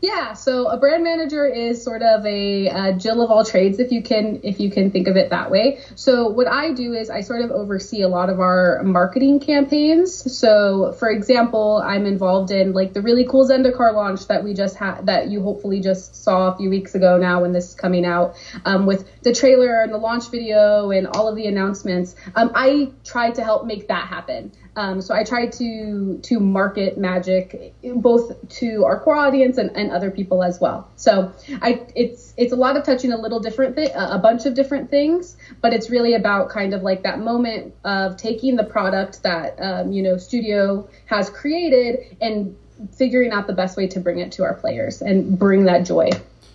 Yeah, 0.00 0.32
so 0.32 0.66
a 0.68 0.78
brand 0.78 1.04
manager 1.04 1.44
is 1.44 1.82
sort 1.82 2.02
of 2.02 2.24
a 2.24 2.94
Jill 2.96 3.22
of 3.22 3.30
all 3.30 3.44
trades, 3.44 3.78
if 3.78 3.92
you 3.92 4.02
can 4.02 4.40
if 4.42 4.58
you 4.58 4.70
can 4.70 4.90
think 4.90 5.08
of 5.08 5.16
it 5.16 5.30
that 5.30 5.50
way. 5.50 5.80
So 5.94 6.28
what 6.28 6.46
I 6.46 6.72
do 6.72 6.94
is 6.94 7.10
I 7.10 7.20
sort 7.20 7.42
of 7.42 7.50
oversee 7.50 8.00
a 8.02 8.08
lot 8.08 8.30
of 8.30 8.40
our 8.40 8.82
marketing 8.82 9.40
campaigns. 9.40 10.38
So 10.38 10.92
for 10.92 11.10
example, 11.10 11.82
I'm 11.84 12.06
involved 12.06 12.50
in 12.50 12.72
like 12.72 12.94
the 12.94 13.02
really 13.02 13.26
cool 13.26 13.46
Zendikar 13.46 13.92
launch 13.94 14.26
that 14.28 14.42
we 14.42 14.54
just 14.54 14.76
had 14.76 15.06
that 15.06 15.28
you 15.28 15.42
hopefully 15.42 15.80
just 15.80 16.14
saw 16.16 16.52
a 16.52 16.56
few 16.56 16.70
weeks 16.70 16.94
ago 16.94 17.18
now 17.18 17.42
when 17.42 17.52
this 17.52 17.70
is 17.70 17.74
coming 17.74 18.06
out 18.06 18.36
um, 18.64 18.86
with 18.86 19.04
the 19.22 19.34
trailer 19.34 19.82
and 19.82 19.92
the 19.92 19.98
launch 19.98 20.30
video 20.30 20.90
and 20.90 21.06
all 21.08 21.28
of 21.28 21.36
the 21.36 21.46
announcements. 21.46 22.14
Um, 22.34 22.52
I 22.54 22.90
tried 23.04 23.34
to 23.34 23.44
help 23.44 23.66
make 23.66 23.88
that 23.88 24.06
happen. 24.06 24.52
Um, 24.80 25.02
so 25.02 25.14
I 25.14 25.24
try 25.24 25.46
to 25.46 26.18
to 26.22 26.40
market 26.40 26.96
magic 26.96 27.74
both 27.96 28.48
to 28.60 28.84
our 28.86 28.98
core 28.98 29.16
audience 29.16 29.58
and, 29.58 29.70
and 29.76 29.90
other 29.90 30.10
people 30.10 30.42
as 30.42 30.58
well. 30.58 30.88
So 30.96 31.32
I 31.60 31.82
it's 31.94 32.32
it's 32.38 32.54
a 32.54 32.56
lot 32.56 32.78
of 32.78 32.84
touching 32.84 33.12
a 33.12 33.18
little 33.18 33.40
different 33.40 33.74
thing, 33.74 33.90
a 33.94 34.18
bunch 34.18 34.46
of 34.46 34.54
different 34.54 34.88
things, 34.88 35.36
but 35.60 35.74
it's 35.74 35.90
really 35.90 36.14
about 36.14 36.48
kind 36.48 36.72
of 36.72 36.82
like 36.82 37.02
that 37.02 37.18
moment 37.18 37.74
of 37.84 38.16
taking 38.16 38.56
the 38.56 38.64
product 38.64 39.22
that 39.22 39.60
um, 39.60 39.92
you 39.92 40.02
know 40.02 40.16
studio 40.16 40.88
has 41.04 41.28
created 41.28 42.16
and 42.22 42.56
figuring 42.96 43.32
out 43.32 43.46
the 43.46 43.52
best 43.52 43.76
way 43.76 43.86
to 43.88 44.00
bring 44.00 44.18
it 44.18 44.32
to 44.32 44.44
our 44.44 44.54
players 44.54 45.02
and 45.02 45.38
bring 45.38 45.64
that 45.64 45.84
joy 45.84 46.08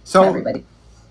So 0.04 0.24
to 0.24 0.28
everybody. 0.28 0.66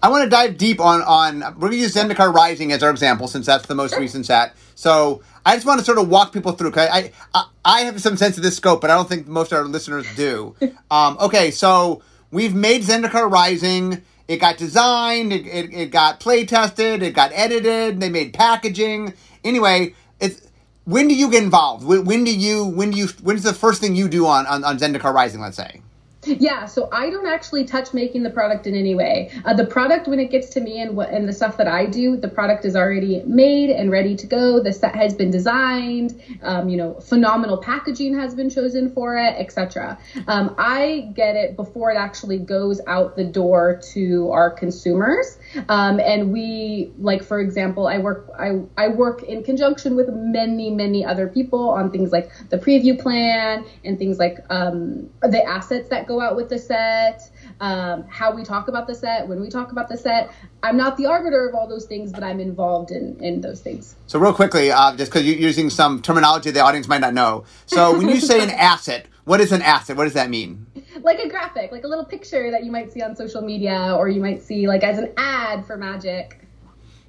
I 0.04 0.08
want 0.08 0.24
to 0.24 0.28
dive 0.28 0.58
deep 0.58 0.80
on 0.82 1.00
on. 1.00 1.40
We're 1.40 1.68
gonna 1.68 1.76
use 1.76 1.94
Zendikar 1.94 2.30
Rising 2.30 2.72
as 2.72 2.82
our 2.82 2.90
example 2.90 3.26
since 3.26 3.46
that's 3.46 3.64
the 3.64 3.74
most 3.74 3.96
recent 3.96 4.26
set. 4.26 4.54
So 4.74 5.22
I 5.46 5.54
just 5.54 5.64
want 5.64 5.78
to 5.78 5.84
sort 5.86 5.96
of 5.96 6.10
walk 6.10 6.30
people 6.30 6.52
through. 6.52 6.72
Cause 6.72 6.90
I, 6.92 7.10
I 7.32 7.44
I 7.64 7.80
have 7.84 7.98
some 8.02 8.18
sense 8.18 8.36
of 8.36 8.42
this 8.42 8.54
scope, 8.54 8.82
but 8.82 8.90
I 8.90 8.96
don't 8.96 9.08
think 9.08 9.26
most 9.26 9.50
of 9.50 9.56
our 9.56 9.64
listeners 9.64 10.06
do. 10.14 10.56
um, 10.90 11.16
okay, 11.22 11.50
so 11.50 12.02
we've 12.30 12.54
made 12.54 12.82
Zendikar 12.82 13.30
Rising. 13.30 14.02
It 14.28 14.42
got 14.42 14.58
designed. 14.58 15.32
It, 15.32 15.46
it, 15.46 15.72
it 15.72 15.90
got 15.90 16.20
play 16.20 16.44
tested. 16.44 17.02
It 17.02 17.14
got 17.14 17.32
edited. 17.32 17.98
They 17.98 18.10
made 18.10 18.34
packaging. 18.34 19.14
Anyway, 19.42 19.94
it's 20.20 20.46
when 20.84 21.08
do 21.08 21.14
you 21.14 21.30
get 21.30 21.42
involved? 21.42 21.82
When, 21.82 22.04
when 22.04 22.24
do 22.24 22.38
you 22.38 22.66
when 22.66 22.90
do 22.90 22.98
you 22.98 23.06
when's 23.22 23.42
the 23.42 23.54
first 23.54 23.80
thing 23.80 23.96
you 23.96 24.10
do 24.10 24.26
on 24.26 24.44
on, 24.48 24.64
on 24.64 24.78
Zendikar 24.78 25.14
Rising? 25.14 25.40
Let's 25.40 25.56
say. 25.56 25.80
Yeah, 26.26 26.66
so 26.66 26.88
I 26.92 27.10
don't 27.10 27.26
actually 27.26 27.64
touch 27.64 27.92
making 27.92 28.22
the 28.22 28.30
product 28.30 28.66
in 28.66 28.74
any 28.74 28.94
way. 28.94 29.30
Uh, 29.44 29.54
the 29.54 29.66
product, 29.66 30.08
when 30.08 30.20
it 30.20 30.30
gets 30.30 30.48
to 30.50 30.60
me 30.60 30.80
and 30.80 30.96
what 30.96 31.10
and 31.10 31.28
the 31.28 31.32
stuff 31.32 31.56
that 31.58 31.68
I 31.68 31.86
do, 31.86 32.16
the 32.16 32.28
product 32.28 32.64
is 32.64 32.76
already 32.76 33.22
made 33.26 33.70
and 33.70 33.90
ready 33.90 34.16
to 34.16 34.26
go. 34.26 34.62
The 34.62 34.72
set 34.72 34.94
has 34.94 35.14
been 35.14 35.30
designed. 35.30 36.20
Um, 36.42 36.68
you 36.68 36.76
know, 36.76 36.94
phenomenal 37.00 37.58
packaging 37.58 38.18
has 38.18 38.34
been 38.34 38.50
chosen 38.50 38.90
for 38.90 39.16
it, 39.16 39.34
etc. 39.38 39.98
Um, 40.26 40.54
I 40.58 41.10
get 41.14 41.36
it 41.36 41.56
before 41.56 41.90
it 41.90 41.96
actually 41.96 42.38
goes 42.38 42.80
out 42.86 43.16
the 43.16 43.24
door 43.24 43.80
to 43.92 44.30
our 44.30 44.50
consumers. 44.50 45.38
Um, 45.68 46.00
and 46.00 46.32
we, 46.32 46.92
like 46.98 47.22
for 47.22 47.40
example, 47.40 47.86
I 47.86 47.98
work 47.98 48.30
I 48.38 48.62
I 48.76 48.88
work 48.88 49.22
in 49.22 49.42
conjunction 49.42 49.96
with 49.96 50.08
many 50.08 50.70
many 50.70 51.04
other 51.04 51.28
people 51.28 51.70
on 51.70 51.90
things 51.90 52.12
like 52.12 52.30
the 52.50 52.58
preview 52.58 53.00
plan 53.00 53.64
and 53.84 53.98
things 53.98 54.18
like 54.18 54.38
um, 54.50 55.10
the 55.22 55.42
assets 55.44 55.88
that 55.90 56.06
go 56.06 56.13
go 56.14 56.20
out 56.20 56.36
with 56.36 56.48
the 56.48 56.58
set, 56.58 57.30
um, 57.60 58.04
how 58.08 58.34
we 58.34 58.44
talk 58.44 58.68
about 58.68 58.86
the 58.86 58.94
set, 58.94 59.26
when 59.28 59.40
we 59.40 59.48
talk 59.48 59.72
about 59.72 59.88
the 59.88 59.96
set. 59.96 60.30
I'm 60.62 60.76
not 60.76 60.96
the 60.96 61.06
arbiter 61.06 61.48
of 61.48 61.54
all 61.54 61.68
those 61.68 61.86
things, 61.86 62.12
but 62.12 62.22
I'm 62.22 62.40
involved 62.40 62.90
in, 62.90 63.22
in 63.22 63.40
those 63.40 63.60
things. 63.60 63.96
So, 64.06 64.18
real 64.18 64.32
quickly, 64.32 64.70
uh, 64.70 64.96
just 64.96 65.10
because 65.10 65.26
you're 65.26 65.36
using 65.36 65.70
some 65.70 66.00
terminology 66.02 66.50
the 66.50 66.60
audience 66.60 66.88
might 66.88 67.00
not 67.00 67.14
know. 67.14 67.44
So, 67.66 67.96
when 67.98 68.08
you 68.08 68.20
say 68.20 68.42
an 68.42 68.50
asset, 68.50 69.06
what 69.24 69.40
is 69.40 69.52
an 69.52 69.62
asset? 69.62 69.96
What 69.96 70.04
does 70.04 70.14
that 70.14 70.30
mean? 70.30 70.66
Like 71.02 71.18
a 71.18 71.28
graphic, 71.28 71.72
like 71.72 71.84
a 71.84 71.88
little 71.88 72.04
picture 72.04 72.50
that 72.50 72.64
you 72.64 72.70
might 72.70 72.92
see 72.92 73.02
on 73.02 73.16
social 73.16 73.42
media 73.42 73.94
or 73.96 74.08
you 74.08 74.20
might 74.20 74.42
see 74.42 74.68
like 74.68 74.82
as 74.82 74.98
an 74.98 75.12
ad 75.16 75.66
for 75.66 75.76
Magic. 75.76 76.40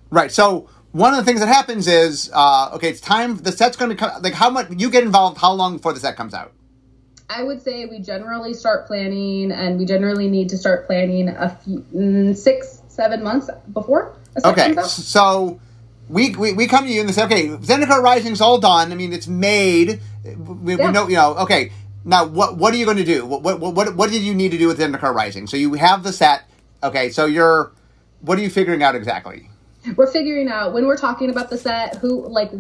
Right. 0.10 0.32
So, 0.32 0.70
one 0.92 1.14
of 1.14 1.20
the 1.20 1.26
things 1.26 1.42
that 1.42 1.48
happens 1.48 1.88
is, 1.88 2.32
uh, 2.34 2.72
okay, 2.74 2.90
it's 2.90 3.02
time. 3.02 3.38
The 3.38 3.52
set's 3.52 3.76
going 3.76 3.90
to 3.90 3.98
come. 3.98 4.22
Like, 4.22 4.34
how 4.34 4.50
much 4.50 4.68
you 4.78 4.90
get 4.90 5.04
involved? 5.04 5.38
How 5.40 5.52
long 5.52 5.78
before 5.78 5.94
the 5.94 6.00
set 6.00 6.16
comes 6.16 6.34
out? 6.34 6.54
I 7.30 7.44
would 7.44 7.62
say 7.62 7.86
we 7.86 8.00
generally 8.00 8.54
start 8.54 8.88
planning, 8.88 9.52
and 9.52 9.80
we 9.80 9.86
generally 9.86 10.30
need 10.30 10.50
to 10.50 10.58
start 10.58 10.86
planning 10.86 11.30
a 11.30 11.50
few 11.64 11.80
mm, 11.94 12.36
six, 12.36 12.82
seven 12.88 13.24
months 13.24 13.50
before. 13.74 14.16
Okay, 14.44 14.76
so 14.84 15.60
we, 16.10 16.36
we 16.36 16.54
we 16.54 16.68
come 16.68 16.86
to 16.86 16.92
you 16.92 17.00
and 17.00 17.10
they 17.10 17.14
say, 17.14 17.24
okay, 17.26 17.48
Zendikar 17.48 18.02
Rising's 18.02 18.42
all 18.42 18.60
done. 18.60 18.92
I 18.92 18.96
mean, 18.96 19.14
it's 19.14 19.28
made. 19.28 20.02
We, 20.24 20.76
Yeah. 20.76 20.88
we 20.88 20.92
know, 20.92 21.08
you 21.08 21.16
know. 21.16 21.36
Okay, 21.38 21.72
now 22.04 22.26
what 22.26 22.58
what 22.58 22.74
are 22.74 22.78
you 22.78 22.86
going 22.86 22.98
to 22.98 23.06
do? 23.06 23.26
What, 23.26 23.42
what 23.42 23.60
what 23.74 23.96
what 23.96 24.12
did 24.12 24.22
you 24.22 24.36
need 24.36 24.52
to 24.52 24.58
do 24.58 24.68
with 24.68 24.80
Zendikar 24.80 25.14
Rising? 25.14 25.48
So 25.48 25.58
you 25.58 25.74
have 25.74 26.04
the 26.04 26.14
set. 26.14 26.44
Okay, 26.84 27.10
so 27.10 27.26
you're 27.26 27.72
what 28.22 28.38
are 28.38 28.42
you 28.42 28.50
figuring 28.50 28.84
out 28.84 28.96
exactly? 28.96 29.50
we're 29.96 30.12
figuring 30.12 30.48
out 30.48 30.74
when 30.74 30.86
we're 30.86 30.98
talking 30.98 31.30
about 31.30 31.50
the 31.50 31.58
set 31.58 31.96
who 31.98 32.28
like 32.28 32.52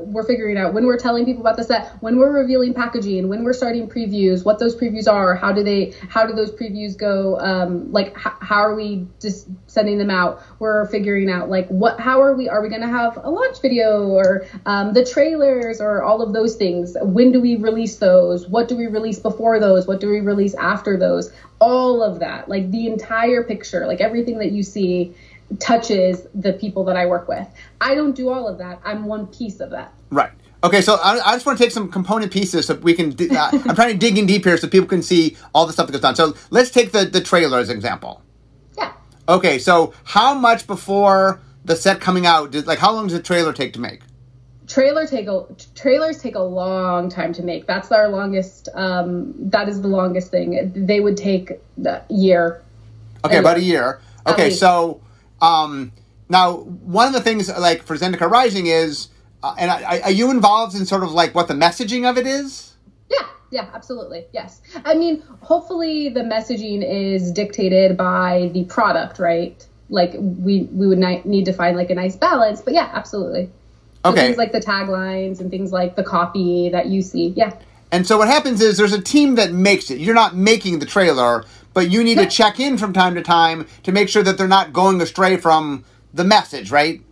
we're 0.00 0.22
figuring 0.22 0.56
out 0.56 0.72
when 0.72 0.86
we're 0.86 0.98
telling 0.98 1.24
people 1.24 1.40
about 1.42 1.56
the 1.56 1.64
set 1.64 1.88
when 2.00 2.16
we're 2.16 2.32
revealing 2.32 2.72
packaging 2.72 3.28
when 3.28 3.44
we're 3.44 3.52
starting 3.52 3.88
previews 3.88 4.44
what 4.44 4.58
those 4.58 4.74
previews 4.74 5.06
are 5.06 5.34
how 5.34 5.52
do 5.52 5.62
they 5.62 5.92
how 6.08 6.24
do 6.24 6.32
those 6.32 6.50
previews 6.52 6.96
go 6.96 7.38
um, 7.38 7.92
like 7.92 8.08
h- 8.16 8.32
how 8.40 8.58
are 8.58 8.74
we 8.74 9.06
just 9.20 9.48
sending 9.66 9.98
them 9.98 10.10
out? 10.10 10.42
We're 10.58 10.86
figuring 10.86 11.30
out 11.30 11.48
like 11.48 11.66
what 11.68 11.98
how 11.98 12.20
are 12.20 12.34
we 12.34 12.48
are 12.48 12.62
we 12.62 12.68
going 12.68 12.82
to 12.82 12.88
have 12.88 13.16
a 13.22 13.30
launch 13.30 13.60
video 13.60 14.08
or 14.08 14.44
um, 14.66 14.92
the 14.92 15.04
trailers 15.04 15.80
or 15.80 16.02
all 16.02 16.22
of 16.22 16.32
those 16.32 16.56
things? 16.56 16.96
When 17.00 17.32
do 17.32 17.40
we 17.40 17.56
release 17.56 17.96
those? 17.96 18.46
What 18.46 18.68
do 18.68 18.76
we 18.76 18.86
release 18.86 19.18
before 19.18 19.58
those? 19.58 19.86
What 19.86 20.00
do 20.00 20.08
we 20.08 20.20
release 20.20 20.54
after 20.54 20.96
those? 20.98 21.32
All 21.60 22.02
of 22.02 22.18
that 22.18 22.48
like 22.48 22.70
the 22.70 22.86
entire 22.88 23.44
picture 23.44 23.86
like 23.86 24.00
everything 24.00 24.38
that 24.38 24.50
you 24.50 24.62
see 24.64 25.14
touches 25.58 26.26
the 26.34 26.52
people 26.54 26.84
that 26.84 26.96
I 26.96 27.06
work 27.06 27.28
with. 27.28 27.46
I 27.80 27.94
don't 27.94 28.14
do 28.14 28.28
all 28.30 28.48
of 28.48 28.58
that. 28.58 28.80
I'm 28.84 29.04
one 29.04 29.26
piece 29.26 29.60
of 29.60 29.70
that. 29.70 29.92
Right. 30.10 30.32
Okay, 30.64 30.80
so 30.80 30.94
I, 30.94 31.18
I 31.30 31.32
just 31.34 31.44
want 31.44 31.58
to 31.58 31.64
take 31.64 31.72
some 31.72 31.90
component 31.90 32.30
pieces 32.32 32.66
so 32.66 32.74
we 32.76 32.94
can. 32.94 33.10
di- 33.10 33.30
Uh, 33.30 33.50
I'm 33.66 33.74
trying 33.74 33.92
to 33.92 33.98
dig 33.98 34.16
in 34.16 34.26
deep 34.26 34.44
here 34.44 34.56
so 34.56 34.68
people 34.68 34.86
can 34.88 35.02
see 35.02 35.36
all 35.54 35.66
the 35.66 35.72
stuff 35.72 35.86
that 35.86 35.92
goes 35.92 36.04
on. 36.04 36.14
So 36.14 36.34
let's 36.50 36.70
take 36.70 36.92
the 36.92 37.04
the 37.04 37.20
trailer 37.20 37.58
as 37.58 37.68
an 37.68 37.76
example. 37.76 38.22
Yeah. 38.78 38.92
Okay, 39.28 39.58
so 39.58 39.92
how 40.04 40.34
much 40.34 40.66
before 40.66 41.40
the 41.64 41.74
set 41.76 42.00
coming 42.00 42.26
out? 42.26 42.52
Did, 42.52 42.66
like, 42.66 42.78
how 42.78 42.92
long 42.92 43.08
does 43.08 43.16
the 43.16 43.22
trailer 43.22 43.52
take 43.52 43.72
to 43.72 43.80
make? 43.80 44.02
Trailer 44.68 45.04
take 45.06 45.26
a 45.26 45.44
trailers 45.74 46.18
take 46.18 46.36
a 46.36 46.42
long 46.42 47.08
time 47.08 47.32
to 47.34 47.42
make. 47.42 47.66
That's 47.66 47.90
our 47.90 48.08
longest. 48.08 48.68
Um, 48.74 49.34
that 49.50 49.68
is 49.68 49.82
the 49.82 49.88
longest 49.88 50.30
thing. 50.30 50.72
They 50.86 51.00
would 51.00 51.16
take 51.16 51.50
a 51.84 52.02
year. 52.08 52.62
Okay, 53.24 53.38
about 53.38 53.56
a 53.56 53.62
year. 53.62 54.00
Okay, 54.28 54.50
so 54.50 55.00
um, 55.42 55.92
now 56.28 56.54
one 56.54 57.08
of 57.08 57.12
the 57.12 57.20
things 57.20 57.48
like 57.48 57.82
for 57.82 57.96
Zendikar 57.96 58.30
Rising 58.30 58.66
is, 58.66 59.08
uh, 59.42 59.54
and 59.58 59.70
I, 59.70 59.82
I, 59.82 60.00
are 60.02 60.10
you 60.10 60.30
involved 60.30 60.74
in 60.74 60.86
sort 60.86 61.02
of 61.02 61.12
like 61.12 61.34
what 61.34 61.48
the 61.48 61.54
messaging 61.54 62.08
of 62.08 62.16
it 62.16 62.26
is? 62.26 62.74
Yeah, 63.10 63.26
yeah, 63.50 63.70
absolutely. 63.74 64.24
Yes. 64.32 64.62
I 64.84 64.94
mean, 64.94 65.22
hopefully 65.40 66.08
the 66.08 66.20
messaging 66.20 66.82
is 66.88 67.32
dictated 67.32 67.96
by 67.96 68.50
the 68.54 68.64
product, 68.64 69.18
right? 69.18 69.66
Like 69.90 70.12
we 70.16 70.62
we 70.72 70.86
would 70.86 70.98
ni- 70.98 71.22
need 71.24 71.44
to 71.46 71.52
find 71.52 71.76
like 71.76 71.90
a 71.90 71.94
nice 71.94 72.16
balance, 72.16 72.62
but 72.62 72.72
yeah, 72.72 72.90
absolutely. 72.94 73.50
So 74.04 74.10
Okay. 74.10 74.26
Things 74.26 74.38
like 74.38 74.52
the 74.52 74.60
taglines 74.60 75.40
and 75.40 75.50
things 75.50 75.72
like 75.72 75.96
the 75.96 76.02
copy 76.02 76.68
that 76.70 76.86
you 76.86 77.02
see. 77.02 77.28
Yeah. 77.36 77.52
And 77.92 78.06
so 78.06 78.16
what 78.16 78.26
happens 78.28 78.60
is 78.60 78.78
there's 78.78 78.94
a 78.94 79.02
team 79.02 79.34
that 79.34 79.52
makes 79.52 79.90
it. 79.90 79.98
You're 80.00 80.14
not 80.14 80.34
making 80.34 80.78
the 80.78 80.86
trailer, 80.86 81.44
but 81.74 81.90
you 81.90 82.04
need 82.04 82.18
to 82.18 82.26
check 82.26 82.60
in 82.60 82.78
from 82.78 82.92
time 82.92 83.14
to 83.14 83.22
time 83.22 83.66
to 83.82 83.92
make 83.92 84.08
sure 84.08 84.22
that 84.22 84.38
they're 84.38 84.48
not 84.48 84.72
going 84.72 85.00
astray 85.00 85.36
from 85.36 85.84
the 86.14 86.24
message, 86.24 86.70
right? 86.70 87.02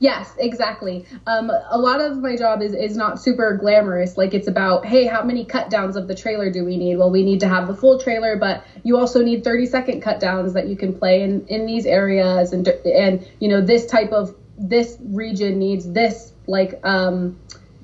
Yes, 0.00 0.32
exactly. 0.38 1.06
Um, 1.26 1.50
a 1.50 1.78
lot 1.78 2.00
of 2.00 2.18
my 2.18 2.36
job 2.36 2.62
is 2.62 2.72
is 2.72 2.96
not 2.96 3.20
super 3.20 3.56
glamorous. 3.56 4.16
Like 4.16 4.32
it's 4.32 4.46
about, 4.46 4.86
hey, 4.86 5.06
how 5.06 5.24
many 5.24 5.44
cut 5.44 5.70
downs 5.70 5.96
of 5.96 6.06
the 6.06 6.14
trailer 6.14 6.50
do 6.50 6.64
we 6.64 6.76
need? 6.76 6.96
Well, 6.98 7.10
we 7.10 7.24
need 7.24 7.40
to 7.40 7.48
have 7.48 7.66
the 7.66 7.74
full 7.74 7.98
trailer, 7.98 8.36
but 8.36 8.64
you 8.84 8.96
also 8.96 9.24
need 9.24 9.42
30 9.42 9.66
second 9.66 10.00
cut 10.00 10.20
downs 10.20 10.52
that 10.52 10.68
you 10.68 10.76
can 10.76 10.94
play 10.96 11.22
in 11.22 11.44
in 11.48 11.66
these 11.66 11.84
areas, 11.84 12.52
and 12.52 12.68
and 12.68 13.26
you 13.40 13.48
know 13.48 13.60
this 13.60 13.86
type 13.86 14.12
of 14.12 14.36
this 14.56 14.98
region 15.00 15.58
needs 15.58 15.90
this 15.90 16.32
like 16.46 16.80
um 16.84 17.38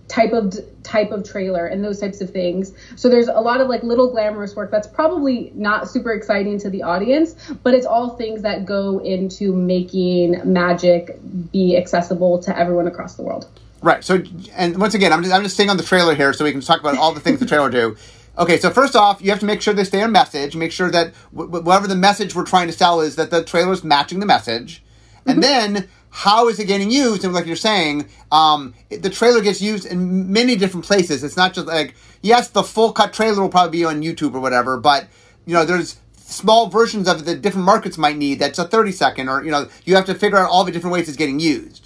type 0.09 0.33
of 0.33 0.55
type 0.83 1.11
of 1.11 1.29
trailer 1.29 1.67
and 1.67 1.83
those 1.83 1.99
types 1.99 2.21
of 2.21 2.31
things. 2.31 2.73
So 2.97 3.09
there's 3.09 3.29
a 3.29 3.41
lot 3.41 3.61
of 3.61 3.69
like 3.69 3.83
little 3.83 4.11
glamorous 4.11 4.55
work 4.55 4.71
that's 4.71 4.87
probably 4.87 5.51
not 5.55 5.89
super 5.89 6.13
exciting 6.13 6.59
to 6.61 6.71
the 6.71 6.83
audience, 6.83 7.35
but 7.63 7.75
it's 7.75 7.87
all 7.87 8.11
things 8.17 8.43
that 8.43 8.67
go 8.67 8.99
into 8.99 9.55
making 9.55 10.41
magic 10.45 11.19
be 11.53 11.77
accessible 11.77 12.39
to 12.41 12.57
everyone 12.59 12.87
across 12.87 13.15
the 13.15 13.23
world. 13.23 13.49
Right. 13.81 14.03
So, 14.03 14.23
and 14.55 14.79
once 14.79 14.95
again, 14.95 15.13
I'm 15.13 15.23
just, 15.23 15.35
I'm 15.35 15.43
just 15.43 15.55
staying 15.55 15.71
on 15.71 15.77
the 15.77 15.83
trailer 15.83 16.15
here 16.15 16.33
so 16.33 16.45
we 16.45 16.53
can 16.53 16.61
talk 16.61 16.81
about 16.81 16.97
all 16.97 17.13
the 17.13 17.21
things 17.21 17.41
the 17.41 17.47
trailer 17.47 17.71
do. 17.71 17.97
Okay, 18.37 18.59
so 18.59 18.71
first 18.71 18.97
off, 18.97 19.23
you 19.23 19.31
have 19.31 19.41
to 19.41 19.47
make 19.47 19.63
sure 19.63 19.75
they 19.75 19.85
stay 19.85 20.03
on 20.03 20.11
message. 20.11 20.57
Make 20.57 20.73
sure 20.73 20.91
that 20.91 21.15
wh- 21.33 21.51
whatever 21.51 21.87
the 21.87 21.95
message 21.95 22.35
we're 22.35 22.47
trying 22.47 22.67
to 22.67 22.73
sell 22.73 23.01
is 23.01 23.17
that 23.17 23.31
the 23.31 23.45
trailer's 23.45 23.85
matching 23.85 24.21
the 24.21 24.27
message. 24.27 24.83
And 25.27 25.43
mm-hmm. 25.43 25.75
then, 25.75 25.89
how 26.17 26.49
is 26.49 26.61
it 26.61 26.67
getting 26.67 26.93
used? 26.93 27.25
And 27.25 27.35
like 27.35 27.45
you're 27.45 27.57
saying, 27.57 28.09
um, 28.31 28.73
the 28.89 29.11
trailer 29.11 29.41
gets 29.41 29.61
used 29.61 29.85
in 29.85 30.33
many 30.33 30.55
different 30.55 30.87
places. 30.87 31.25
It's 31.25 31.37
not 31.37 31.55
just 31.55 31.67
like, 31.67 31.97
yes, 32.23 32.49
the 32.49 32.63
full 32.63 32.93
cut 32.93 33.13
trailer 33.13 33.43
will 33.43 33.49
probably 33.49 33.77
be 33.81 33.85
on 33.85 34.01
YouTube 34.01 34.33
or 34.33 34.39
whatever, 34.39 34.79
but, 34.79 35.09
you 35.45 35.55
know, 35.55 35.65
there's 35.65 35.97
small 36.17 36.69
versions 36.69 37.09
of 37.09 37.23
it 37.23 37.25
that 37.25 37.43
different 37.43 37.67
markets 37.67 37.99
might 37.99 38.17
need 38.17 38.39
that's 38.39 38.61
a 38.61 38.65
30 38.65 38.93
second, 38.93 39.29
or, 39.29 39.45
you 39.45 39.51
know, 39.51 39.69
you 39.87 39.97
have 39.97 40.05
to 40.05 40.15
figure 40.15 40.39
out 40.39 40.49
all 40.49 40.63
the 40.63 40.71
different 40.71 40.93
ways 40.95 41.09
it's 41.09 41.17
getting 41.17 41.41
used. 41.41 41.84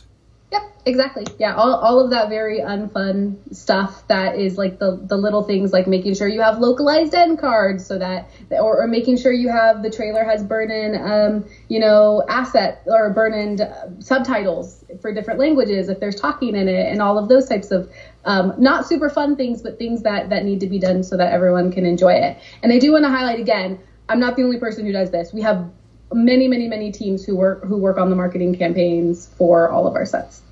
Yep, 0.50 0.62
exactly. 0.86 1.26
Yeah, 1.38 1.54
all, 1.56 1.74
all 1.74 2.00
of 2.00 2.10
that 2.10 2.30
very 2.30 2.60
unfun 2.60 3.54
stuff 3.54 4.06
that 4.08 4.38
is 4.38 4.56
like 4.56 4.78
the 4.78 4.98
the 5.02 5.16
little 5.16 5.42
things 5.42 5.72
like 5.74 5.86
making 5.86 6.14
sure 6.14 6.26
you 6.26 6.40
have 6.40 6.58
localized 6.58 7.14
end 7.14 7.38
cards 7.38 7.84
so 7.84 7.98
that 7.98 8.30
or, 8.50 8.82
or 8.82 8.86
making 8.86 9.18
sure 9.18 9.30
you 9.30 9.50
have 9.50 9.82
the 9.82 9.90
trailer 9.90 10.24
has 10.24 10.42
burn-in 10.42 10.94
um, 10.94 11.44
you 11.68 11.78
know 11.78 12.24
asset 12.30 12.82
or 12.86 13.10
burn-in 13.10 13.60
uh, 13.60 13.90
subtitles 14.00 14.84
for 15.02 15.12
different 15.12 15.38
languages 15.38 15.90
if 15.90 16.00
there's 16.00 16.16
talking 16.16 16.56
in 16.56 16.66
it 16.66 16.90
and 16.90 17.02
all 17.02 17.18
of 17.18 17.28
those 17.28 17.46
types 17.46 17.70
of 17.70 17.90
um, 18.24 18.54
not 18.58 18.86
super 18.86 19.10
fun 19.10 19.36
things 19.36 19.60
but 19.60 19.78
things 19.78 20.02
that 20.02 20.30
that 20.30 20.44
need 20.46 20.60
to 20.60 20.66
be 20.66 20.78
done 20.78 21.02
so 21.02 21.16
that 21.18 21.30
everyone 21.30 21.70
can 21.70 21.84
enjoy 21.84 22.12
it. 22.12 22.38
And 22.62 22.72
I 22.72 22.78
do 22.78 22.92
want 22.92 23.04
to 23.04 23.10
highlight 23.10 23.38
again, 23.38 23.78
I'm 24.08 24.20
not 24.20 24.36
the 24.36 24.44
only 24.44 24.58
person 24.58 24.86
who 24.86 24.92
does 24.92 25.10
this. 25.10 25.32
We 25.32 25.42
have 25.42 25.70
many 26.12 26.48
many 26.48 26.68
many 26.68 26.90
teams 26.90 27.24
who 27.24 27.36
work 27.36 27.64
who 27.64 27.76
work 27.76 27.98
on 27.98 28.10
the 28.10 28.16
marketing 28.16 28.56
campaigns 28.56 29.28
for 29.36 29.70
all 29.70 29.86
of 29.86 29.94
our 29.94 30.06
sets. 30.06 30.42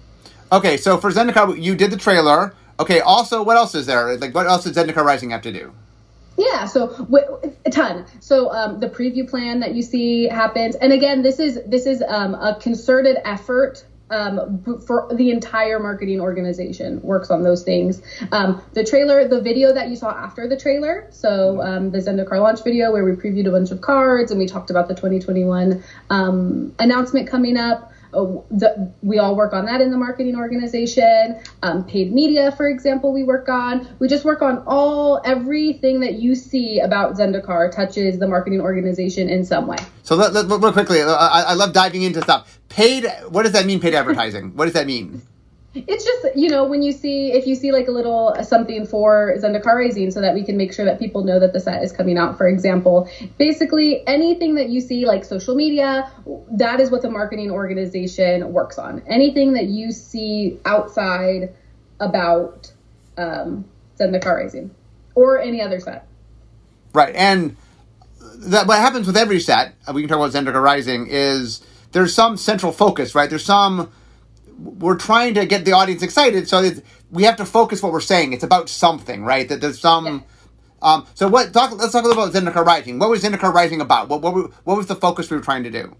Okay, 0.52 0.76
so 0.76 0.96
for 0.96 1.10
Zendikar, 1.10 1.60
you 1.60 1.74
did 1.74 1.90
the 1.90 1.96
trailer. 1.96 2.54
Okay, 2.78 3.00
also, 3.00 3.42
what 3.42 3.56
else 3.56 3.74
is 3.74 3.86
there? 3.86 4.16
Like, 4.18 4.34
what 4.34 4.46
else 4.46 4.64
does 4.64 4.76
Zendikar 4.76 5.04
Rising 5.04 5.30
have 5.30 5.42
to 5.42 5.52
do? 5.52 5.72
Yeah, 6.36 6.66
so 6.66 6.88
w- 6.88 7.52
a 7.64 7.70
ton. 7.70 8.04
So 8.20 8.52
um, 8.52 8.78
the 8.78 8.88
preview 8.88 9.28
plan 9.28 9.60
that 9.60 9.74
you 9.74 9.82
see 9.82 10.28
happens, 10.28 10.76
and 10.76 10.92
again, 10.92 11.22
this 11.22 11.40
is 11.40 11.58
this 11.66 11.86
is 11.86 12.02
um, 12.06 12.34
a 12.34 12.58
concerted 12.60 13.16
effort 13.24 13.84
um, 14.10 14.62
for 14.86 15.08
the 15.12 15.30
entire 15.30 15.78
marketing 15.78 16.20
organization 16.20 17.00
works 17.02 17.30
on 17.30 17.42
those 17.42 17.62
things. 17.62 18.02
Um, 18.32 18.62
the 18.72 18.84
trailer, 18.84 19.26
the 19.26 19.40
video 19.40 19.72
that 19.72 19.88
you 19.88 19.96
saw 19.96 20.10
after 20.10 20.48
the 20.48 20.56
trailer, 20.56 21.06
so 21.10 21.60
um, 21.62 21.90
the 21.90 21.98
Zendikar 21.98 22.40
launch 22.40 22.62
video 22.62 22.92
where 22.92 23.04
we 23.04 23.12
previewed 23.12 23.48
a 23.48 23.50
bunch 23.50 23.70
of 23.70 23.80
cards 23.80 24.30
and 24.30 24.38
we 24.38 24.46
talked 24.46 24.70
about 24.70 24.88
the 24.88 24.94
2021 24.94 25.82
um, 26.10 26.74
announcement 26.78 27.28
coming 27.28 27.56
up. 27.56 27.92
Uh, 28.16 28.40
the, 28.50 28.92
we 29.02 29.18
all 29.18 29.36
work 29.36 29.52
on 29.52 29.66
that 29.66 29.80
in 29.80 29.90
the 29.90 29.96
marketing 29.96 30.36
organization. 30.36 31.38
Um, 31.62 31.84
paid 31.84 32.12
media, 32.12 32.52
for 32.52 32.68
example, 32.68 33.12
we 33.12 33.22
work 33.22 33.48
on. 33.48 33.86
We 33.98 34.08
just 34.08 34.24
work 34.24 34.42
on 34.42 34.62
all 34.66 35.20
everything 35.24 36.00
that 36.00 36.14
you 36.14 36.34
see 36.34 36.80
about 36.80 37.16
Zendikar 37.16 37.70
touches 37.70 38.18
the 38.18 38.26
marketing 38.26 38.60
organization 38.60 39.28
in 39.28 39.44
some 39.44 39.66
way. 39.66 39.78
So, 40.02 40.16
let, 40.16 40.32
let, 40.32 40.46
real 40.46 40.72
quickly, 40.72 41.02
I, 41.02 41.44
I 41.48 41.54
love 41.54 41.72
diving 41.72 42.02
into 42.02 42.22
stuff. 42.22 42.58
Paid, 42.68 43.06
what 43.28 43.42
does 43.42 43.52
that 43.52 43.66
mean, 43.66 43.80
paid 43.80 43.94
advertising? 43.94 44.56
what 44.56 44.64
does 44.64 44.74
that 44.74 44.86
mean? 44.86 45.22
It's 45.86 46.04
just 46.04 46.36
you 46.36 46.48
know 46.48 46.64
when 46.64 46.82
you 46.82 46.92
see 46.92 47.32
if 47.32 47.46
you 47.46 47.54
see 47.54 47.72
like 47.72 47.88
a 47.88 47.90
little 47.90 48.34
something 48.42 48.86
for 48.86 49.34
Zendikar 49.38 49.74
Rising, 49.74 50.10
so 50.10 50.20
that 50.20 50.34
we 50.34 50.44
can 50.44 50.56
make 50.56 50.72
sure 50.72 50.84
that 50.84 50.98
people 50.98 51.24
know 51.24 51.38
that 51.38 51.52
the 51.52 51.60
set 51.60 51.82
is 51.82 51.92
coming 51.92 52.16
out. 52.16 52.38
For 52.38 52.48
example, 52.48 53.08
basically 53.38 54.06
anything 54.06 54.54
that 54.54 54.70
you 54.70 54.80
see 54.80 55.06
like 55.06 55.24
social 55.24 55.54
media, 55.54 56.10
that 56.52 56.80
is 56.80 56.90
what 56.90 57.02
the 57.02 57.10
marketing 57.10 57.50
organization 57.50 58.52
works 58.52 58.78
on. 58.78 59.02
Anything 59.06 59.52
that 59.54 59.66
you 59.66 59.92
see 59.92 60.58
outside 60.64 61.54
about 62.00 62.72
um, 63.18 63.64
Zendikar 63.98 64.36
Rising 64.36 64.74
or 65.14 65.40
any 65.40 65.60
other 65.60 65.80
set. 65.80 66.06
Right, 66.92 67.14
and 67.14 67.56
that 68.38 68.66
what 68.66 68.78
happens 68.78 69.06
with 69.06 69.16
every 69.16 69.40
set, 69.40 69.74
uh, 69.86 69.92
we 69.92 70.02
can 70.02 70.08
talk 70.08 70.18
about 70.18 70.32
Zendikar 70.32 70.62
Rising, 70.62 71.06
is 71.08 71.62
there's 71.92 72.14
some 72.14 72.36
central 72.36 72.72
focus, 72.72 73.14
right? 73.14 73.28
There's 73.28 73.44
some 73.44 73.90
we're 74.58 74.96
trying 74.96 75.34
to 75.34 75.46
get 75.46 75.64
the 75.64 75.72
audience 75.72 76.02
excited, 76.02 76.48
so 76.48 76.70
we 77.10 77.24
have 77.24 77.36
to 77.36 77.46
focus 77.46 77.82
what 77.82 77.92
we're 77.92 78.00
saying. 78.00 78.32
It's 78.34 78.44
about 78.44 78.68
something, 78.68 79.24
right? 79.24 79.48
That 79.48 79.60
there's 79.60 79.80
some. 79.80 80.06
Yeah. 80.06 80.20
Um, 80.82 81.06
so 81.14 81.28
what? 81.28 81.52
Talk, 81.52 81.72
let's 81.78 81.92
talk 81.92 82.04
a 82.04 82.08
little 82.08 82.24
about 82.24 82.34
Zendikar 82.34 82.64
Rising. 82.64 82.98
What 82.98 83.10
was 83.10 83.22
Zendikar 83.22 83.52
Rising 83.52 83.80
about? 83.80 84.08
What, 84.08 84.22
what 84.22 84.34
what 84.64 84.76
was 84.76 84.86
the 84.86 84.96
focus 84.96 85.30
we 85.30 85.36
were 85.38 85.42
trying 85.42 85.64
to 85.64 85.70
do? 85.70 85.96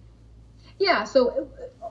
Yeah, 0.79 1.05
so 1.05 1.49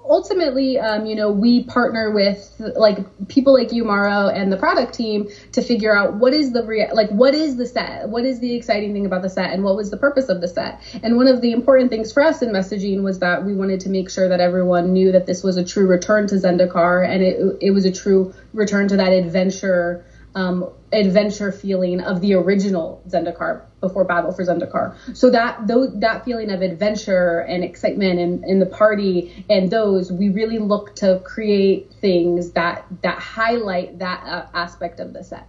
ultimately, 0.08 0.78
um, 0.78 1.06
you 1.06 1.16
know, 1.16 1.30
we 1.30 1.62
partner 1.62 2.12
with 2.12 2.50
like 2.76 3.00
people 3.28 3.54
like 3.54 3.72
you, 3.72 3.84
Maro, 3.84 4.28
and 4.28 4.52
the 4.52 4.58
product 4.58 4.94
team 4.94 5.26
to 5.54 5.62
figure 5.62 5.94
out 5.96 6.14
what 6.14 6.34
is 6.34 6.52
the 6.52 6.64
rea- 6.64 6.90
like 6.94 7.10
what 7.10 7.34
is 7.34 7.56
the 7.56 7.66
set, 7.66 8.10
what 8.10 8.26
is 8.26 8.40
the 8.40 8.54
exciting 8.54 8.94
thing 8.94 9.06
about 9.06 9.22
the 9.22 9.30
set, 9.30 9.52
and 9.52 9.64
what 9.64 9.76
was 9.76 9.90
the 9.90 9.98
purpose 9.98 10.30
of 10.30 10.42
the 10.42 10.48
set. 10.48 10.78
And 11.04 11.18
one 11.18 11.28
of 11.28 11.42
the 11.42 11.52
important 11.52 11.90
things 11.90 12.12
for 12.12 12.22
us 12.22 12.42
in 12.42 12.50
messaging 12.50 13.04
was 13.04 13.20
that 13.20 13.44
we 13.44 13.54
wanted 13.54 13.80
to 13.82 13.90
make 13.90 14.10
sure 14.10 14.28
that 14.28 14.40
everyone 14.40 14.94
knew 14.94 15.12
that 15.12 15.26
this 15.26 15.44
was 15.44 15.58
a 15.58 15.64
true 15.64 15.86
return 15.88 16.28
to 16.28 16.36
Zendikar, 16.36 17.08
and 17.08 17.24
it 17.24 17.38
it 17.60 17.72
was 17.72 17.86
a 17.86 17.92
true 17.92 18.32
return 18.54 18.88
to 18.90 18.98
that 18.98 19.12
adventure. 19.12 20.00
Um, 20.36 20.66
adventure 20.96 21.52
feeling 21.52 22.00
of 22.00 22.22
the 22.22 22.34
original 22.34 23.02
Zendikar 23.08 23.64
before 23.82 24.04
Battle 24.04 24.32
for 24.32 24.44
Zendikar. 24.44 24.96
So 25.16 25.30
that 25.30 25.68
those, 25.68 25.94
that 26.00 26.26
feeling 26.26 26.50
of 26.50 26.62
adventure 26.62 27.40
and 27.40 27.64
excitement 27.64 28.20
and 28.20 28.44
in 28.46 28.60
the 28.60 28.66
party 28.66 29.46
and 29.50 29.70
those 29.70 30.12
we 30.12 30.30
really 30.30 30.60
look 30.60 30.96
to 30.98 31.22
create 31.24 31.94
things 32.02 32.52
that 32.52 32.86
that 33.04 33.20
highlight 33.20 34.00
that 34.00 34.24
uh, 34.26 34.46
aspect 34.54 35.00
of 35.00 35.14
the 35.14 35.24
set. 35.24 35.48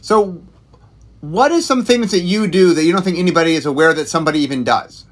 So, 0.00 0.42
what 1.20 1.52
is 1.52 1.66
some 1.66 1.84
things 1.84 2.12
that 2.12 2.20
you 2.20 2.46
do 2.46 2.74
that 2.74 2.84
you 2.84 2.92
don't 2.92 3.02
think 3.02 3.18
anybody 3.18 3.54
is 3.54 3.66
aware 3.66 3.92
that 3.92 4.08
somebody 4.08 4.40
even 4.40 4.64
does? 4.64 5.04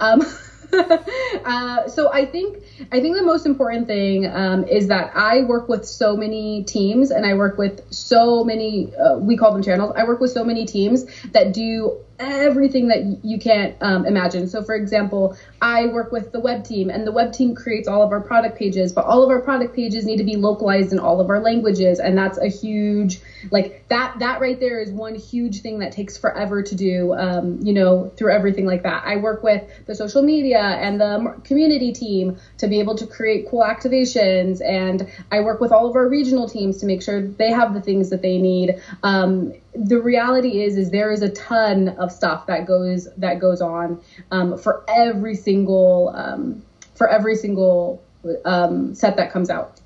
Um, 0.00 0.22
uh, 1.44 1.88
so 1.88 2.12
I 2.12 2.24
think 2.24 2.62
I 2.92 3.00
think 3.00 3.16
the 3.16 3.22
most 3.22 3.46
important 3.46 3.86
thing 3.86 4.26
um, 4.26 4.64
is 4.64 4.88
that 4.88 5.12
I 5.14 5.42
work 5.42 5.68
with 5.68 5.84
so 5.86 6.16
many 6.16 6.64
teams 6.64 7.10
and 7.10 7.24
I 7.24 7.34
work 7.34 7.58
with 7.58 7.80
so 7.92 8.44
many 8.44 8.94
uh, 8.96 9.18
we 9.18 9.36
call 9.36 9.52
them 9.52 9.62
channels. 9.62 9.92
I 9.96 10.04
work 10.04 10.20
with 10.20 10.32
so 10.32 10.44
many 10.44 10.66
teams 10.66 11.04
that 11.32 11.52
do 11.52 11.98
everything 12.18 12.88
that 12.88 13.24
you 13.24 13.38
can't 13.38 13.74
um, 13.80 14.06
imagine. 14.06 14.46
So, 14.48 14.62
for 14.62 14.74
example, 14.74 15.36
I 15.60 15.86
work 15.86 16.12
with 16.12 16.32
the 16.32 16.40
web 16.40 16.64
team, 16.64 16.90
and 16.90 17.06
the 17.06 17.12
web 17.12 17.32
team 17.32 17.54
creates 17.54 17.88
all 17.88 18.02
of 18.02 18.12
our 18.12 18.20
product 18.20 18.58
pages, 18.58 18.92
but 18.92 19.04
all 19.04 19.22
of 19.22 19.30
our 19.30 19.40
product 19.40 19.74
pages 19.74 20.04
need 20.04 20.18
to 20.18 20.24
be 20.24 20.36
localized 20.36 20.92
in 20.92 20.98
all 20.98 21.20
of 21.20 21.30
our 21.30 21.40
languages, 21.40 21.98
and 21.98 22.16
that's 22.16 22.38
a 22.38 22.48
huge 22.48 23.20
like 23.50 23.86
that. 23.88 24.18
That 24.18 24.40
right 24.40 24.58
there 24.58 24.80
is 24.80 24.90
one 24.90 25.14
huge 25.14 25.60
thing 25.60 25.78
that 25.80 25.92
takes 25.92 26.16
forever 26.16 26.62
to 26.62 26.74
do. 26.74 27.14
Um, 27.14 27.60
you 27.62 27.72
know, 27.72 28.12
through 28.16 28.32
everything 28.32 28.66
like 28.66 28.82
that. 28.82 29.04
I 29.06 29.16
work 29.16 29.42
with 29.42 29.62
the 29.86 29.94
social 29.94 30.22
media 30.22 30.60
and 30.60 31.00
the 31.00 31.40
community 31.44 31.92
team 31.92 32.36
to 32.58 32.68
be 32.68 32.80
able 32.80 32.96
to 32.96 33.06
create 33.06 33.48
cool 33.48 33.62
activations, 33.62 34.60
and 34.64 35.08
I 35.30 35.40
work 35.40 35.60
with 35.60 35.72
all 35.72 35.88
of 35.88 35.96
our 35.96 36.08
regional 36.08 36.48
teams 36.48 36.78
to 36.78 36.86
make 36.86 37.02
sure 37.02 37.20
they 37.20 37.50
have 37.50 37.74
the 37.74 37.80
things 37.80 38.10
that 38.10 38.22
they 38.22 38.38
need. 38.38 38.80
Um, 39.02 39.54
the 39.74 40.00
reality 40.00 40.62
is 40.62 40.76
is 40.76 40.90
there 40.90 41.10
is 41.10 41.22
a 41.22 41.30
ton 41.30 41.88
of 41.88 42.12
stuff 42.12 42.46
that 42.46 42.66
goes 42.66 43.08
that 43.16 43.40
goes 43.40 43.60
on 43.60 44.00
um, 44.30 44.56
for 44.56 44.84
every 44.88 45.34
single 45.34 46.12
um, 46.14 46.62
for 46.94 47.08
every 47.08 47.34
single 47.34 48.02
um, 48.44 48.94
set 48.94 49.16
that 49.16 49.32
comes 49.32 49.50
out. 49.50 49.80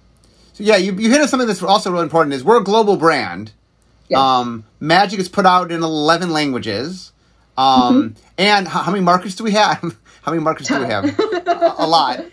So 0.59 0.65
yeah, 0.65 0.75
you, 0.75 0.93
you 0.95 1.09
hit 1.09 1.21
on 1.21 1.29
something 1.29 1.47
that's 1.47 1.63
also 1.63 1.93
really 1.93 2.03
important. 2.03 2.35
Is 2.35 2.43
we're 2.43 2.59
a 2.59 2.65
global 2.65 2.97
brand. 2.97 3.53
Yes. 4.09 4.19
Um, 4.19 4.65
Magic 4.81 5.21
is 5.21 5.29
put 5.29 5.47
out 5.47 5.71
in 5.71 5.85
eleven 5.85 6.31
languages. 6.31 7.13
Um, 7.57 8.17
and 8.37 8.67
how, 8.67 8.83
how 8.83 8.91
many 8.91 9.05
markets 9.05 9.37
do 9.37 9.45
we 9.45 9.53
have? 9.53 9.81
how 10.23 10.33
many 10.33 10.43
markets 10.43 10.69
do 10.69 10.81
we 10.81 10.87
have? 10.87 11.05
a, 11.21 11.75
a 11.79 11.87
lot. 11.87 12.25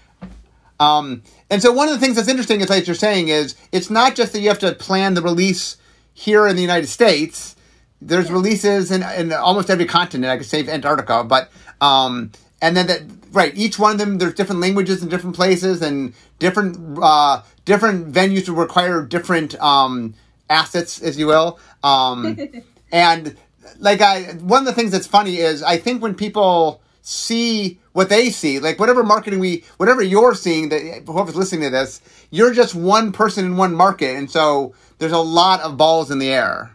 um, 0.80 1.22
and 1.50 1.60
so 1.60 1.72
one 1.72 1.88
of 1.88 1.94
the 1.94 2.00
things 2.00 2.16
that's 2.16 2.28
interesting 2.28 2.62
is 2.62 2.70
like 2.70 2.86
you're 2.86 2.96
saying 2.96 3.28
is 3.28 3.54
it's 3.70 3.90
not 3.90 4.14
just 4.14 4.32
that 4.32 4.40
you 4.40 4.48
have 4.48 4.58
to 4.60 4.72
plan 4.72 5.12
the 5.12 5.20
release 5.20 5.76
here 6.14 6.46
in 6.46 6.56
the 6.56 6.62
United 6.62 6.86
States. 6.86 7.54
There's 8.00 8.32
releases 8.32 8.90
in, 8.90 9.02
in 9.02 9.30
almost 9.30 9.68
every 9.68 9.84
continent. 9.84 10.30
I 10.30 10.38
could 10.38 10.46
say 10.46 10.66
Antarctica, 10.66 11.22
but 11.22 11.50
um, 11.82 12.32
and 12.62 12.74
then 12.74 12.86
that 12.86 13.02
right 13.32 13.52
each 13.56 13.78
one 13.78 13.92
of 13.92 13.98
them 13.98 14.18
there's 14.18 14.34
different 14.34 14.60
languages 14.60 15.02
in 15.02 15.08
different 15.08 15.34
places 15.34 15.82
and 15.82 16.14
different 16.38 16.98
uh, 17.02 17.42
different 17.64 18.12
venues 18.12 18.44
to 18.46 18.52
require 18.52 19.02
different 19.02 19.54
um, 19.60 20.14
assets, 20.52 21.02
as 21.02 21.18
you 21.18 21.26
will. 21.26 21.58
Um, 21.82 22.38
and 22.92 23.36
like 23.78 24.00
I, 24.00 24.34
one 24.34 24.60
of 24.60 24.66
the 24.66 24.72
things 24.72 24.92
that's 24.92 25.06
funny 25.06 25.38
is 25.38 25.62
I 25.62 25.78
think 25.78 26.02
when 26.02 26.14
people 26.14 26.80
see 27.02 27.80
what 27.92 28.08
they 28.08 28.30
see, 28.30 28.60
like 28.60 28.78
whatever 28.78 29.02
marketing 29.02 29.40
we, 29.40 29.64
whatever 29.78 30.02
you're 30.02 30.34
seeing, 30.34 30.68
that 30.68 31.02
whoever's 31.06 31.34
listening 31.34 31.62
to 31.62 31.70
this, 31.70 32.00
you're 32.30 32.54
just 32.54 32.74
one 32.74 33.12
person 33.12 33.44
in 33.44 33.56
one 33.56 33.74
market, 33.74 34.16
and 34.16 34.30
so 34.30 34.74
there's 34.98 35.12
a 35.12 35.18
lot 35.18 35.60
of 35.60 35.76
balls 35.76 36.10
in 36.10 36.18
the 36.18 36.30
air. 36.30 36.70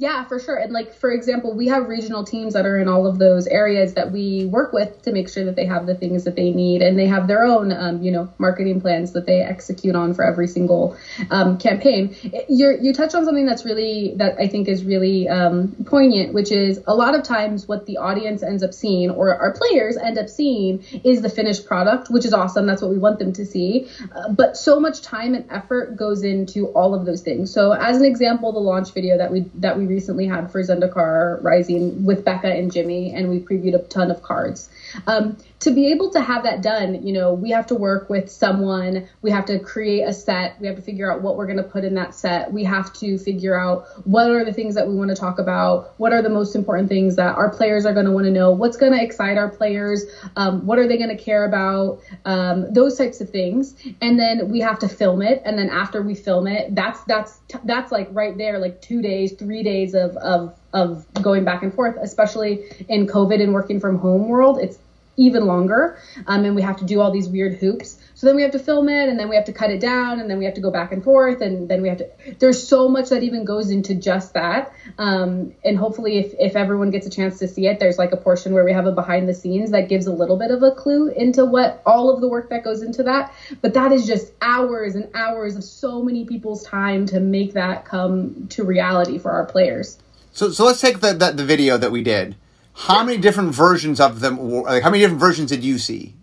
Yeah, 0.00 0.22
for 0.22 0.38
sure. 0.38 0.54
And 0.54 0.72
like 0.72 0.94
for 0.94 1.10
example, 1.10 1.54
we 1.54 1.66
have 1.66 1.88
regional 1.88 2.22
teams 2.22 2.54
that 2.54 2.64
are 2.64 2.78
in 2.78 2.86
all 2.86 3.04
of 3.04 3.18
those 3.18 3.48
areas 3.48 3.94
that 3.94 4.12
we 4.12 4.44
work 4.44 4.72
with 4.72 5.02
to 5.02 5.10
make 5.10 5.28
sure 5.28 5.44
that 5.44 5.56
they 5.56 5.66
have 5.66 5.86
the 5.86 5.94
things 5.96 6.22
that 6.22 6.36
they 6.36 6.52
need, 6.52 6.82
and 6.82 6.96
they 6.96 7.06
have 7.06 7.26
their 7.26 7.42
own, 7.42 7.72
um, 7.72 8.00
you 8.00 8.12
know, 8.12 8.32
marketing 8.38 8.80
plans 8.80 9.10
that 9.14 9.26
they 9.26 9.40
execute 9.40 9.96
on 9.96 10.14
for 10.14 10.22
every 10.24 10.46
single 10.46 10.96
um, 11.32 11.58
campaign. 11.58 12.14
You 12.48 12.78
you 12.80 12.92
touch 12.92 13.12
on 13.16 13.24
something 13.24 13.44
that's 13.44 13.64
really 13.64 14.14
that 14.18 14.36
I 14.38 14.46
think 14.46 14.68
is 14.68 14.84
really 14.84 15.28
um, 15.28 15.74
poignant, 15.84 16.32
which 16.32 16.52
is 16.52 16.80
a 16.86 16.94
lot 16.94 17.16
of 17.16 17.24
times 17.24 17.66
what 17.66 17.86
the 17.86 17.96
audience 17.96 18.44
ends 18.44 18.62
up 18.62 18.72
seeing 18.72 19.10
or 19.10 19.34
our 19.34 19.50
players 19.50 19.96
end 19.96 20.16
up 20.16 20.28
seeing 20.28 20.84
is 21.02 21.22
the 21.22 21.28
finished 21.28 21.66
product, 21.66 22.08
which 22.08 22.24
is 22.24 22.32
awesome. 22.32 22.66
That's 22.66 22.82
what 22.82 22.92
we 22.92 22.98
want 22.98 23.18
them 23.18 23.32
to 23.32 23.44
see. 23.44 23.88
Uh, 24.14 24.30
but 24.30 24.56
so 24.56 24.78
much 24.78 25.02
time 25.02 25.34
and 25.34 25.44
effort 25.50 25.96
goes 25.96 26.22
into 26.22 26.68
all 26.68 26.94
of 26.94 27.04
those 27.04 27.20
things. 27.20 27.52
So 27.52 27.72
as 27.72 27.96
an 27.96 28.04
example, 28.04 28.52
the 28.52 28.60
launch 28.60 28.92
video 28.94 29.18
that 29.18 29.32
we 29.32 29.40
that 29.56 29.76
we 29.76 29.87
recently 29.88 30.26
had 30.26 30.50
for 30.50 30.62
Zendikar 30.62 31.42
Rising 31.42 32.04
with 32.04 32.24
Becca 32.24 32.48
and 32.52 32.72
Jimmy, 32.72 33.12
and 33.12 33.30
we 33.30 33.40
previewed 33.40 33.74
a 33.74 33.82
ton 33.88 34.10
of 34.10 34.22
cards. 34.22 34.68
Um, 35.06 35.36
to 35.60 35.72
be 35.72 35.90
able 35.90 36.10
to 36.10 36.20
have 36.20 36.44
that 36.44 36.62
done, 36.62 37.06
you 37.06 37.12
know, 37.12 37.34
we 37.34 37.50
have 37.50 37.66
to 37.66 37.74
work 37.74 38.08
with 38.08 38.30
someone. 38.30 39.08
We 39.22 39.30
have 39.32 39.44
to 39.46 39.58
create 39.58 40.02
a 40.02 40.12
set. 40.12 40.60
We 40.60 40.68
have 40.68 40.76
to 40.76 40.82
figure 40.82 41.12
out 41.12 41.22
what 41.22 41.36
we're 41.36 41.46
going 41.46 41.58
to 41.58 41.64
put 41.64 41.84
in 41.84 41.94
that 41.94 42.14
set. 42.14 42.52
We 42.52 42.62
have 42.64 42.92
to 42.94 43.18
figure 43.18 43.58
out 43.58 43.86
what 44.06 44.30
are 44.30 44.44
the 44.44 44.52
things 44.52 44.76
that 44.76 44.86
we 44.86 44.94
want 44.94 45.10
to 45.10 45.16
talk 45.16 45.40
about. 45.40 45.94
What 45.98 46.12
are 46.12 46.22
the 46.22 46.28
most 46.30 46.54
important 46.54 46.88
things 46.88 47.16
that 47.16 47.34
our 47.34 47.50
players 47.50 47.86
are 47.86 47.92
going 47.92 48.06
to 48.06 48.12
want 48.12 48.26
to 48.26 48.30
know? 48.30 48.52
What's 48.52 48.76
going 48.76 48.92
to 48.92 49.02
excite 49.02 49.36
our 49.36 49.48
players? 49.48 50.04
Um, 50.36 50.64
what 50.64 50.78
are 50.78 50.86
they 50.86 50.96
going 50.96 51.16
to 51.16 51.22
care 51.22 51.44
about? 51.44 52.00
Um, 52.24 52.72
those 52.72 52.96
types 52.96 53.20
of 53.20 53.30
things. 53.30 53.74
And 54.00 54.18
then 54.18 54.48
we 54.50 54.60
have 54.60 54.78
to 54.80 54.88
film 54.88 55.22
it. 55.22 55.42
And 55.44 55.58
then 55.58 55.70
after 55.70 56.02
we 56.02 56.14
film 56.14 56.46
it, 56.46 56.74
that's 56.74 57.02
that's 57.04 57.40
that's 57.64 57.90
like 57.90 58.08
right 58.12 58.36
there, 58.36 58.58
like 58.58 58.80
two 58.80 59.02
days, 59.02 59.32
three 59.32 59.64
days 59.64 59.94
of 59.94 60.16
of 60.18 60.56
of 60.72 61.06
going 61.14 61.44
back 61.44 61.62
and 61.62 61.74
forth, 61.74 61.96
especially 62.00 62.64
in 62.88 63.06
COVID 63.06 63.42
and 63.42 63.52
working 63.52 63.80
from 63.80 63.98
home 63.98 64.28
world. 64.28 64.58
It's 64.60 64.78
even 65.18 65.44
longer. 65.46 65.98
Um, 66.26 66.44
and 66.44 66.54
we 66.54 66.62
have 66.62 66.78
to 66.78 66.84
do 66.84 67.00
all 67.00 67.10
these 67.10 67.28
weird 67.28 67.56
hoops. 67.56 67.98
So 68.14 68.26
then 68.26 68.36
we 68.36 68.42
have 68.42 68.52
to 68.52 68.58
film 68.58 68.88
it 68.88 69.08
and 69.08 69.18
then 69.18 69.28
we 69.28 69.36
have 69.36 69.44
to 69.44 69.52
cut 69.52 69.70
it 69.70 69.80
down 69.80 70.20
and 70.20 70.30
then 70.30 70.38
we 70.38 70.44
have 70.44 70.54
to 70.54 70.60
go 70.60 70.70
back 70.70 70.92
and 70.92 71.04
forth 71.04 71.40
and 71.40 71.68
then 71.68 71.82
we 71.82 71.88
have 71.88 71.98
to, 71.98 72.08
there's 72.38 72.66
so 72.66 72.88
much 72.88 73.10
that 73.10 73.22
even 73.22 73.44
goes 73.44 73.70
into 73.70 73.94
just 73.94 74.34
that. 74.34 74.72
Um, 74.96 75.54
and 75.64 75.76
hopefully 75.76 76.18
if, 76.18 76.34
if 76.38 76.56
everyone 76.56 76.90
gets 76.90 77.06
a 77.06 77.10
chance 77.10 77.38
to 77.40 77.48
see 77.48 77.66
it, 77.66 77.78
there's 77.78 77.98
like 77.98 78.12
a 78.12 78.16
portion 78.16 78.54
where 78.54 78.64
we 78.64 78.72
have 78.72 78.86
a 78.86 78.92
behind 78.92 79.28
the 79.28 79.34
scenes 79.34 79.70
that 79.72 79.88
gives 79.88 80.06
a 80.06 80.12
little 80.12 80.36
bit 80.36 80.50
of 80.50 80.62
a 80.62 80.72
clue 80.72 81.08
into 81.08 81.44
what 81.44 81.82
all 81.84 82.12
of 82.12 82.20
the 82.20 82.28
work 82.28 82.50
that 82.50 82.64
goes 82.64 82.82
into 82.82 83.02
that. 83.04 83.32
But 83.60 83.74
that 83.74 83.92
is 83.92 84.06
just 84.06 84.32
hours 84.40 84.94
and 84.94 85.08
hours 85.14 85.56
of 85.56 85.64
so 85.64 86.02
many 86.02 86.24
people's 86.24 86.64
time 86.64 87.06
to 87.06 87.20
make 87.20 87.52
that 87.52 87.84
come 87.84 88.48
to 88.48 88.64
reality 88.64 89.18
for 89.18 89.30
our 89.30 89.44
players. 89.44 89.98
So, 90.32 90.50
so 90.50 90.64
let's 90.64 90.80
take 90.80 91.00
the, 91.00 91.12
the, 91.12 91.32
the 91.32 91.44
video 91.44 91.76
that 91.78 91.90
we 91.90 92.02
did. 92.02 92.36
How 92.78 93.02
many 93.04 93.18
different 93.18 93.54
versions 93.54 93.98
of 94.00 94.20
them? 94.20 94.38
Like, 94.62 94.82
how 94.82 94.90
many 94.90 95.02
different 95.02 95.20
versions 95.20 95.50
did 95.50 95.64
you 95.64 95.78
see? 95.78 96.14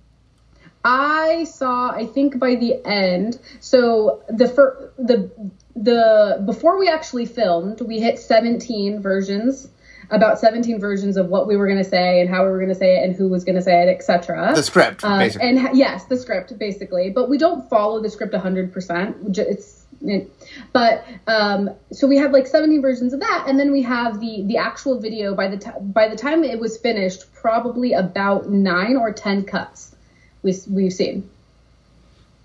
I 0.84 1.46
saw, 1.46 1.90
I 1.92 2.06
think 2.06 2.40
by 2.40 2.56
the 2.56 2.76
end, 2.86 3.40
so 3.60 4.24
the 4.30 4.48
fir- 4.48 4.92
the 4.98 5.30
the 5.76 6.42
before 6.46 6.80
we 6.80 6.88
actually 6.88 7.26
filmed, 7.26 7.82
we 7.82 8.00
hit 8.00 8.20
17 8.20 9.02
versions, 9.02 9.68
about 10.12 10.40
17 10.40 10.80
versions 10.80 11.18
of 11.18 11.28
what 11.28 11.48
we 11.48 11.58
were 11.58 11.66
going 11.68 11.84
to 11.84 11.90
say 11.90 12.22
and 12.22 12.30
how 12.30 12.44
we 12.46 12.52
were 12.52 12.60
going 12.60 12.70
to 12.70 12.76
say 12.76 12.98
it 13.00 13.04
and 13.04 13.16
who 13.16 13.28
was 13.28 13.44
going 13.44 13.56
to 13.56 13.62
say 13.62 13.82
it, 13.82 13.90
etc. 13.90 14.54
The 14.56 14.64
script, 14.64 15.04
Um, 15.04 15.20
basically. 15.20 15.50
and 15.50 15.60
ha- 15.60 15.72
yes, 15.74 16.06
the 16.06 16.18
script 16.18 16.58
basically, 16.58 17.10
but 17.10 17.30
we 17.30 17.38
don't 17.38 17.68
follow 17.70 18.02
the 18.02 18.10
script 18.10 18.34
100%. 18.34 19.38
It's 19.38 19.82
it, 20.02 20.30
but 20.76 21.06
um, 21.26 21.70
so 21.94 22.06
we 22.06 22.18
have 22.18 22.34
like 22.34 22.48
17 22.48 22.82
versions 22.82 23.14
of 23.14 23.22
that, 23.22 23.46
and 23.48 23.58
then 23.58 23.72
we 23.72 23.82
have 23.84 24.20
the 24.20 24.44
the 24.46 24.58
actual 24.58 25.00
video. 25.00 25.34
By 25.34 25.48
the 25.48 25.58
time 25.58 25.94
by 25.94 26.10
the 26.10 26.18
time 26.18 26.44
it 26.44 26.60
was 26.60 26.78
finished, 26.78 27.34
probably 27.34 27.94
about 27.94 28.50
nine 28.50 28.98
or 28.98 29.14
ten 29.14 29.46
cuts 29.46 29.96
we 30.44 30.54
we've 30.70 30.92
seen. 30.92 31.30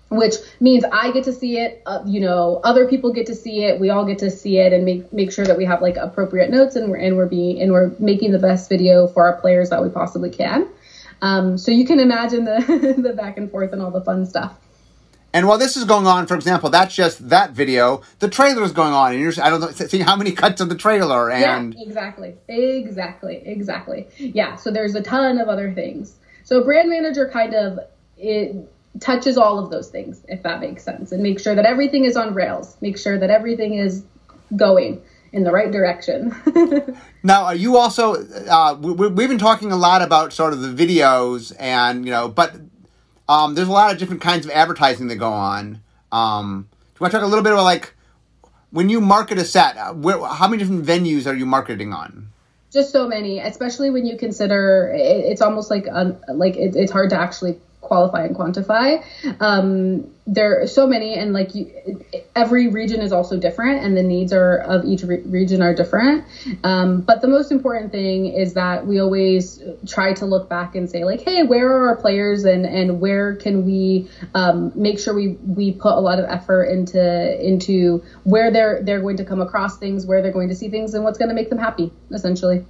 which 0.07 0.35
means 0.61 0.85
I 0.85 1.11
get 1.11 1.25
to 1.25 1.33
see 1.33 1.59
it. 1.59 1.81
Uh, 1.85 2.03
you 2.05 2.21
know, 2.21 2.61
other 2.63 2.87
people 2.87 3.11
get 3.11 3.25
to 3.25 3.35
see 3.35 3.65
it. 3.65 3.81
We 3.81 3.89
all 3.89 4.05
get 4.05 4.19
to 4.19 4.31
see 4.31 4.59
it, 4.59 4.71
and 4.71 4.85
make 4.85 5.11
make 5.11 5.33
sure 5.33 5.43
that 5.43 5.57
we 5.57 5.65
have 5.65 5.81
like 5.81 5.97
appropriate 5.97 6.51
notes, 6.51 6.77
and 6.77 6.89
we're 6.89 7.03
and 7.07 7.17
we're 7.17 7.27
being 7.27 7.61
and 7.61 7.73
we're 7.73 7.91
making 7.99 8.31
the 8.31 8.39
best 8.39 8.69
video 8.69 9.07
for 9.07 9.27
our 9.27 9.41
players 9.41 9.71
that 9.71 9.83
we 9.83 9.89
possibly 9.89 10.29
can. 10.29 10.69
Um, 11.21 11.57
so 11.57 11.69
you 11.71 11.85
can 11.85 11.99
imagine 11.99 12.45
the 12.45 12.95
the 12.97 13.11
back 13.11 13.37
and 13.37 13.51
forth 13.51 13.73
and 13.73 13.81
all 13.81 13.91
the 13.91 14.05
fun 14.09 14.25
stuff. 14.25 14.57
And 15.33 15.47
while 15.47 15.57
this 15.57 15.77
is 15.77 15.85
going 15.85 16.07
on, 16.07 16.27
for 16.27 16.35
example, 16.35 16.69
that's 16.69 16.93
just 16.93 17.29
that 17.29 17.51
video. 17.51 18.01
The 18.19 18.27
trailer 18.27 18.63
is 18.63 18.71
going 18.71 18.93
on, 18.93 19.13
and 19.13 19.21
you're 19.21 19.33
I 19.41 19.49
don't 19.49 19.61
know 19.61 19.71
seeing 19.71 20.03
how 20.03 20.15
many 20.15 20.31
cuts 20.31 20.59
of 20.61 20.69
the 20.69 20.75
trailer 20.75 21.31
and 21.31 21.73
yeah, 21.73 21.85
exactly, 21.85 22.35
exactly, 22.47 23.41
exactly. 23.45 24.07
Yeah. 24.17 24.55
So 24.57 24.71
there's 24.71 24.95
a 24.95 25.01
ton 25.01 25.39
of 25.39 25.47
other 25.47 25.73
things. 25.73 26.15
So 26.43 26.63
brand 26.63 26.89
manager 26.89 27.29
kind 27.29 27.53
of 27.53 27.79
it 28.17 28.55
touches 28.99 29.37
all 29.37 29.57
of 29.57 29.71
those 29.71 29.89
things, 29.89 30.21
if 30.27 30.43
that 30.43 30.59
makes 30.59 30.83
sense, 30.83 31.11
and 31.11 31.23
make 31.23 31.39
sure 31.39 31.55
that 31.55 31.65
everything 31.65 32.05
is 32.05 32.17
on 32.17 32.33
rails. 32.33 32.75
Make 32.81 32.97
sure 32.97 33.17
that 33.17 33.29
everything 33.29 33.75
is 33.75 34.03
going 34.55 35.01
in 35.31 35.43
the 35.43 35.51
right 35.51 35.71
direction. 35.71 36.35
now, 37.23 37.45
are 37.45 37.55
you 37.55 37.77
also? 37.77 38.15
Uh, 38.15 38.75
we, 38.79 39.05
have 39.05 39.15
been 39.15 39.37
talking 39.37 39.71
a 39.71 39.77
lot 39.77 40.01
about 40.01 40.33
sort 40.33 40.53
of 40.53 40.61
the 40.61 40.67
videos, 40.87 41.55
and 41.57 42.05
you 42.05 42.11
know, 42.11 42.27
but 42.27 42.55
um, 43.27 43.55
there's 43.55 43.67
a 43.67 43.71
lot 43.71 43.91
of 43.91 43.97
different 43.97 44.21
kinds 44.21 44.45
of 44.45 44.51
advertising 44.51 45.07
that 45.07 45.15
go 45.15 45.31
on. 45.31 45.81
Um, 46.11 46.67
do 46.71 46.77
you 46.99 47.03
want 47.03 47.11
to 47.11 47.17
talk 47.17 47.25
a 47.25 47.29
little 47.29 47.43
bit 47.43 47.53
about 47.53 47.63
like 47.63 47.93
when 48.71 48.89
you 48.89 49.01
market 49.01 49.37
a 49.37 49.45
set? 49.45 49.77
Uh, 49.77 49.93
where, 49.93 50.19
how 50.25 50.47
many 50.47 50.63
different 50.63 50.85
venues 50.85 51.27
are 51.27 51.35
you 51.35 51.45
marketing 51.45 51.93
on? 51.93 52.29
Just 52.71 52.91
so 52.91 53.07
many, 53.07 53.39
especially 53.39 53.89
when 53.89 54.05
you 54.05 54.17
consider 54.17 54.93
it, 54.95 55.25
it's 55.25 55.41
almost 55.41 55.69
like 55.69 55.85
like 56.29 56.55
it, 56.55 56.75
it's 56.75 56.91
hard 56.91 57.09
to 57.09 57.17
actually 57.17 57.59
qualify 57.91 58.23
and 58.23 58.37
quantify. 58.37 59.03
Um, 59.41 60.09
there 60.25 60.61
are 60.61 60.67
so 60.67 60.87
many, 60.87 61.15
and 61.15 61.33
like 61.33 61.53
you, 61.53 61.69
every 62.37 62.69
region 62.69 63.01
is 63.01 63.11
also 63.11 63.37
different, 63.37 63.83
and 63.83 63.97
the 63.97 64.03
needs 64.03 64.31
are 64.31 64.59
of 64.59 64.85
each 64.85 65.03
re- 65.03 65.19
region 65.25 65.61
are 65.61 65.75
different. 65.75 66.23
Um, 66.63 67.01
but 67.01 67.19
the 67.19 67.27
most 67.27 67.51
important 67.51 67.91
thing 67.91 68.27
is 68.27 68.53
that 68.53 68.87
we 68.87 69.01
always 69.01 69.61
try 69.85 70.13
to 70.13 70.25
look 70.25 70.47
back 70.47 70.73
and 70.75 70.89
say 70.89 71.03
like, 71.03 71.19
hey, 71.19 71.43
where 71.43 71.67
are 71.67 71.89
our 71.89 71.97
players, 71.97 72.45
and 72.45 72.65
and 72.65 73.01
where 73.01 73.35
can 73.35 73.65
we 73.65 74.09
um, 74.35 74.71
make 74.73 74.97
sure 74.97 75.13
we 75.13 75.29
we 75.59 75.73
put 75.73 75.93
a 75.93 75.99
lot 75.99 76.17
of 76.17 76.23
effort 76.29 76.63
into 76.65 77.45
into 77.45 78.01
where 78.23 78.51
they're 78.51 78.81
they're 78.83 79.01
going 79.01 79.17
to 79.17 79.25
come 79.25 79.41
across 79.41 79.77
things, 79.79 80.05
where 80.05 80.21
they're 80.21 80.31
going 80.31 80.47
to 80.47 80.55
see 80.55 80.69
things, 80.69 80.93
and 80.93 81.03
what's 81.03 81.17
going 81.17 81.29
to 81.29 81.35
make 81.35 81.49
them 81.49 81.59
happy, 81.59 81.91
essentially. 82.11 82.63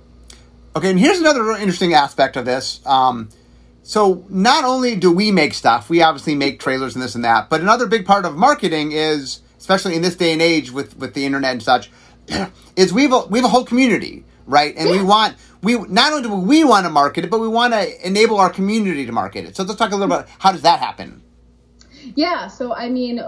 Okay, 0.76 0.90
and 0.90 1.00
here's 1.00 1.20
another 1.20 1.52
interesting 1.52 1.94
aspect 1.94 2.38
of 2.38 2.46
this. 2.46 2.82
Um, 2.88 3.30
so 3.84 4.26
not 4.30 4.64
only 4.64 4.96
do 4.96 5.12
we 5.12 5.32
make 5.32 5.54
stuff, 5.54 5.90
we 5.90 6.02
obviously 6.02 6.36
make 6.36 6.60
trailers 6.60 6.96
and 6.96 7.04
this 7.04 7.16
and 7.16 7.24
that, 7.26 7.50
but 7.50 7.62
another 7.62 7.88
big 7.88 8.06
part 8.06 8.26
of 8.26 8.36
marketing 8.36 8.92
is, 8.92 9.42
especially 9.58 9.96
in 9.96 10.02
this 10.02 10.16
day 10.16 10.32
and 10.34 10.42
age 10.42 10.72
with, 10.72 10.98
with 10.98 11.14
the 11.14 11.26
internet 11.26 11.52
and 11.52 11.64
such, 11.64 11.92
is 12.76 12.94
we 12.94 13.04
have 13.04 13.14
a, 13.14 13.20
we 13.28 13.40
have 13.40 13.46
a 13.46 13.50
whole 13.50 13.66
community, 13.66 14.24
right? 14.46 14.76
And 14.78 14.90
we 14.90 15.04
want 15.04 15.36
we 15.64 15.76
not 15.76 16.14
only 16.14 16.28
do 16.28 16.36
we 16.36 16.64
want 16.64 16.86
to 16.86 16.90
market 16.92 17.26
it, 17.26 17.32
but 17.32 17.40
we 17.40 17.48
want 17.48 17.74
to 17.74 18.08
enable 18.08 18.40
our 18.40 18.50
community 18.50 19.06
to 19.06 19.12
market 19.12 19.46
it. 19.46 19.56
So 19.56 19.64
let's 19.64 19.78
talk 19.78 19.92
a 19.92 19.96
little 19.96 20.08
mm-hmm. 20.08 20.24
about 20.24 20.40
how 20.40 20.52
does 20.52 20.62
that 20.62 20.80
happen. 20.80 21.22
Yeah, 22.16 22.48
so 22.48 22.74
I 22.74 22.90
mean, 22.90 23.22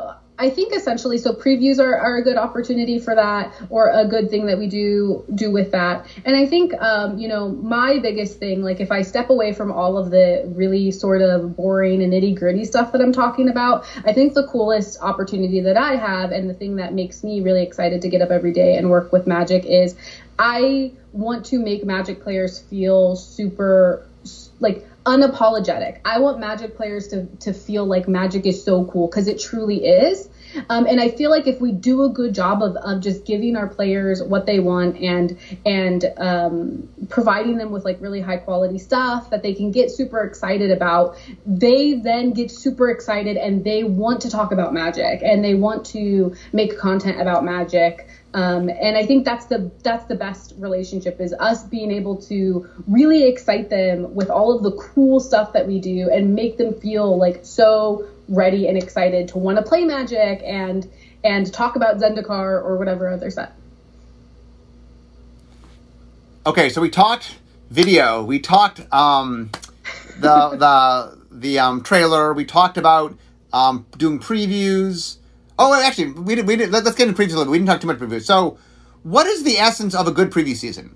I 0.44 0.50
think 0.50 0.76
essentially, 0.76 1.18
so 1.18 1.32
previews 1.32 1.80
are, 1.80 1.98
are 1.98 2.18
a 2.18 2.22
good 2.22 2.36
opportunity 2.36 3.00
for 3.00 3.16
that, 3.16 3.54
or 3.70 3.88
a 3.88 4.06
good 4.06 4.30
thing 4.30 4.48
that 4.48 4.58
we 4.58 4.68
do 4.68 5.24
do 5.34 5.50
with 5.50 5.72
that. 5.72 6.06
And 6.26 6.36
I 6.36 6.46
think, 6.46 6.74
um, 6.82 7.18
you 7.18 7.30
know, 7.30 7.48
my 7.48 7.98
biggest 8.00 8.40
thing, 8.40 8.62
like 8.62 8.82
if 8.82 8.92
I 8.92 9.04
step 9.04 9.30
away 9.30 9.54
from 9.54 9.72
all 9.72 9.98
of 9.98 10.12
the 10.12 10.44
really 10.54 10.92
sort 10.92 11.22
of 11.22 11.56
boring 11.56 12.04
and 12.04 12.12
nitty 12.12 12.36
gritty 12.36 12.66
stuff 12.66 12.92
that 12.92 13.00
I'm 13.00 13.14
talking 13.14 13.48
about, 13.48 13.86
I 14.04 14.12
think 14.12 14.34
the 14.34 14.44
coolest 14.44 14.98
opportunity 15.00 15.62
that 15.62 15.78
I 15.78 15.96
have, 15.96 16.32
and 16.32 16.50
the 16.50 16.54
thing 16.54 16.76
that 16.76 16.94
makes 16.94 17.24
me 17.24 17.40
really 17.40 17.64
excited 17.64 18.02
to 18.02 18.10
get 18.10 18.22
up 18.22 18.30
every 18.30 18.52
day 18.52 18.76
and 18.76 18.90
work 18.90 19.14
with 19.14 19.26
Magic, 19.26 19.66
is 19.66 19.96
I 20.38 20.92
want 21.14 21.46
to 21.46 21.58
make 21.58 21.86
Magic 21.86 22.22
players 22.22 22.60
feel 22.60 23.16
super 23.16 24.04
like 24.60 24.86
unapologetic. 25.06 25.98
I 26.06 26.20
want 26.20 26.40
Magic 26.40 26.76
players 26.76 27.08
to 27.10 27.28
to 27.42 27.54
feel 27.54 27.86
like 27.86 28.08
Magic 28.08 28.46
is 28.46 28.62
so 28.64 28.84
cool 28.86 29.08
because 29.08 29.28
it 29.28 29.40
truly 29.40 29.86
is. 29.86 30.30
Um, 30.70 30.86
and 30.88 31.00
I 31.00 31.10
feel 31.10 31.30
like 31.30 31.48
if 31.48 31.60
we 31.60 31.72
do 31.72 32.04
a 32.04 32.10
good 32.10 32.34
job 32.34 32.62
of, 32.62 32.76
of 32.78 33.02
just 33.02 33.26
giving 33.26 33.56
our 33.56 33.68
players 33.68 34.22
what 34.22 34.46
they 34.46 34.60
want 34.60 34.98
and 34.98 35.38
and 35.66 36.06
um, 36.18 36.90
providing 37.10 37.58
them 37.58 37.72
with 37.72 37.86
like 37.86 38.02
really 38.02 38.22
high 38.22 38.38
quality 38.38 38.78
stuff 38.78 39.30
that 39.30 39.44
they 39.44 39.54
can 39.54 39.72
get 39.72 39.92
super 39.92 40.24
excited 40.24 40.72
about, 40.72 41.18
they 41.46 41.94
then 41.94 42.32
get 42.32 42.52
super 42.52 42.90
excited 42.90 43.38
and 43.38 43.64
they 43.64 43.84
want 43.84 44.22
to 44.22 44.30
talk 44.30 44.52
about 44.52 44.74
Magic 44.74 45.22
and 45.24 45.44
they 45.44 45.54
want 45.54 45.86
to 45.88 46.36
make 46.52 46.78
content 46.78 47.22
about 47.22 47.44
Magic. 47.44 48.08
Um, 48.34 48.70
and 48.70 48.98
I 48.98 49.06
think 49.06 49.26
that's 49.26 49.46
the 49.46 49.72
that's 49.84 50.06
the 50.06 50.16
best 50.16 50.56
relationship 50.58 51.22
is 51.22 51.34
us 51.40 51.64
being 51.64 51.92
able 51.92 52.18
to 52.24 52.68
really 52.88 53.28
excite 53.28 53.70
them 53.70 54.16
with 54.16 54.32
all 54.32 54.58
of 54.58 54.64
the 54.64 54.72
cool 54.72 55.20
stuff 55.20 55.54
that 55.54 55.68
we 55.68 55.80
do 55.80 56.10
and 56.10 56.34
make 56.34 56.58
them 56.58 56.74
feel 56.80 57.16
like 57.16 57.46
so 57.46 58.08
ready 58.28 58.68
and 58.68 58.78
excited 58.78 59.28
to 59.30 59.38
want 59.38 59.58
to 59.58 59.64
play 59.64 59.86
Magic 59.86 60.42
and 60.44 60.90
and 61.24 61.52
talk 61.54 61.76
about 61.76 61.98
Zendikar 61.98 62.64
or 62.64 62.78
whatever 62.78 63.10
other 63.10 63.30
set. 63.30 63.54
Okay, 66.46 66.70
so 66.70 66.82
we 66.82 66.90
talked 66.90 67.38
video, 67.70 68.24
we 68.24 68.40
talked 68.40 68.82
um, 68.94 69.50
the 70.20 70.50
the 70.58 71.18
the 71.32 71.60
um, 71.60 71.82
trailer, 71.82 72.34
we 72.34 72.46
talked 72.46 72.78
about 72.78 73.18
um, 73.54 73.86
doing 73.98 74.20
previews. 74.20 75.18
Oh, 75.58 75.80
actually, 75.82 76.12
we 76.12 76.36
did. 76.36 76.48
We 76.48 76.56
did. 76.56 76.72
Let, 76.72 76.86
us 76.86 76.96
get 76.96 77.08
into 77.08 77.22
previews 77.22 77.34
a 77.34 77.38
little. 77.38 77.52
We 77.52 77.60
didn't 77.60 77.70
talk 77.70 77.82
too 77.82 77.88
much 77.88 78.00
previews. 78.00 78.24
So, 78.24 78.58
what 79.04 79.28
is 79.28 79.44
the 79.44 79.58
essence 79.58 79.94
of 79.94 80.08
a 80.08 80.12
good 80.12 80.32
preview 80.32 80.56
season? 80.56 80.96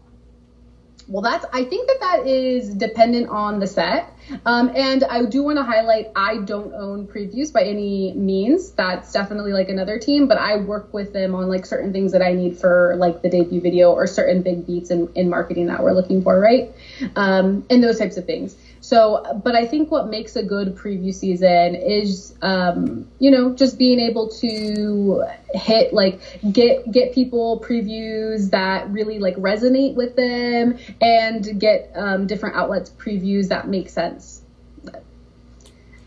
Well, 1.08 1.22
that's. 1.22 1.46
I 1.54 1.64
think 1.64 1.88
that 1.88 2.00
that 2.02 2.28
is 2.28 2.74
dependent 2.74 3.30
on 3.30 3.60
the 3.60 3.68
set, 3.68 4.14
um, 4.46 4.70
and 4.76 5.06
I 5.06 5.24
do 5.26 5.42
want 5.42 5.58
to 5.58 5.64
highlight. 5.64 6.12
I 6.18 6.40
don't 6.40 6.74
own 6.74 7.08
previews 7.08 7.52
by 7.54 7.64
any 7.64 8.14
means. 8.14 8.72
That's 8.72 9.14
definitely 9.14 9.54
like 9.54 9.70
another 9.70 10.00
team, 10.00 10.28
but 10.28 10.38
I 10.38 10.58
work 10.58 10.94
with 10.94 11.14
them 11.14 11.34
on 11.34 11.48
like 11.48 11.66
certain 11.66 11.94
things 11.94 12.12
that 12.12 12.22
I 12.22 12.34
need 12.34 12.58
for 12.58 12.96
like 12.98 13.22
the 13.22 13.30
debut 13.30 13.62
video 13.62 13.92
or 13.92 14.06
certain 14.06 14.42
big 14.42 14.66
beats 14.68 14.92
in, 14.92 15.10
in 15.16 15.30
marketing 15.30 15.68
that 15.68 15.82
we're 15.82 15.94
looking 15.94 16.22
for, 16.22 16.38
right? 16.38 16.70
Um, 17.16 17.66
and 17.70 17.82
those 17.82 18.00
types 18.00 18.18
of 18.18 18.26
things. 18.26 18.58
So, 18.88 19.42
but 19.44 19.54
I 19.54 19.68
think 19.68 19.92
what 19.92 20.08
makes 20.08 20.38
a 20.38 20.44
good 20.44 20.74
preview 20.74 21.14
season 21.14 21.76
is, 21.76 22.34
um, 22.42 23.06
you 23.20 23.30
know, 23.30 23.54
just 23.54 23.78
being 23.78 24.00
able 24.00 24.30
to 24.40 25.26
hit 25.54 25.94
like 25.94 26.22
get 26.54 26.90
get 26.90 27.14
people 27.14 27.60
previews 27.60 28.50
that 28.52 28.90
really 28.90 29.20
like 29.20 29.36
resonate 29.36 29.96
with 29.96 30.16
them, 30.16 30.78
and 31.02 31.60
get 31.60 31.92
um, 31.96 32.28
different 32.28 32.56
outlets 32.56 32.90
previews 32.92 33.50
that 33.50 33.68
make 33.68 33.90
sense. 33.90 34.44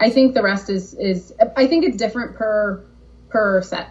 I 0.00 0.08
think 0.08 0.32
the 0.32 0.42
rest 0.42 0.70
is 0.70 0.94
is 0.94 1.34
I 1.58 1.66
think 1.66 1.84
it's 1.84 1.98
different 1.98 2.34
per 2.34 2.82
per 3.28 3.60
set. 3.60 3.90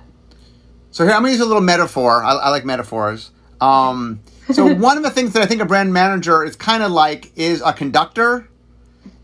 So 0.89 1.03
here 1.03 1.13
I'm 1.13 1.21
gonna 1.21 1.33
use 1.33 1.41
a 1.41 1.45
little 1.45 1.61
metaphor. 1.61 2.23
I, 2.23 2.31
I 2.31 2.49
like 2.49 2.65
metaphors. 2.65 3.29
Um, 3.61 4.21
so 4.51 4.73
one 4.73 4.97
of 4.97 5.03
the 5.03 5.11
things 5.11 5.33
that 5.33 5.43
I 5.43 5.45
think 5.45 5.61
a 5.61 5.65
brand 5.65 5.93
manager 5.93 6.43
is 6.43 6.55
kind 6.55 6.81
of 6.81 6.91
like 6.91 7.31
is 7.37 7.61
a 7.63 7.71
conductor 7.71 8.48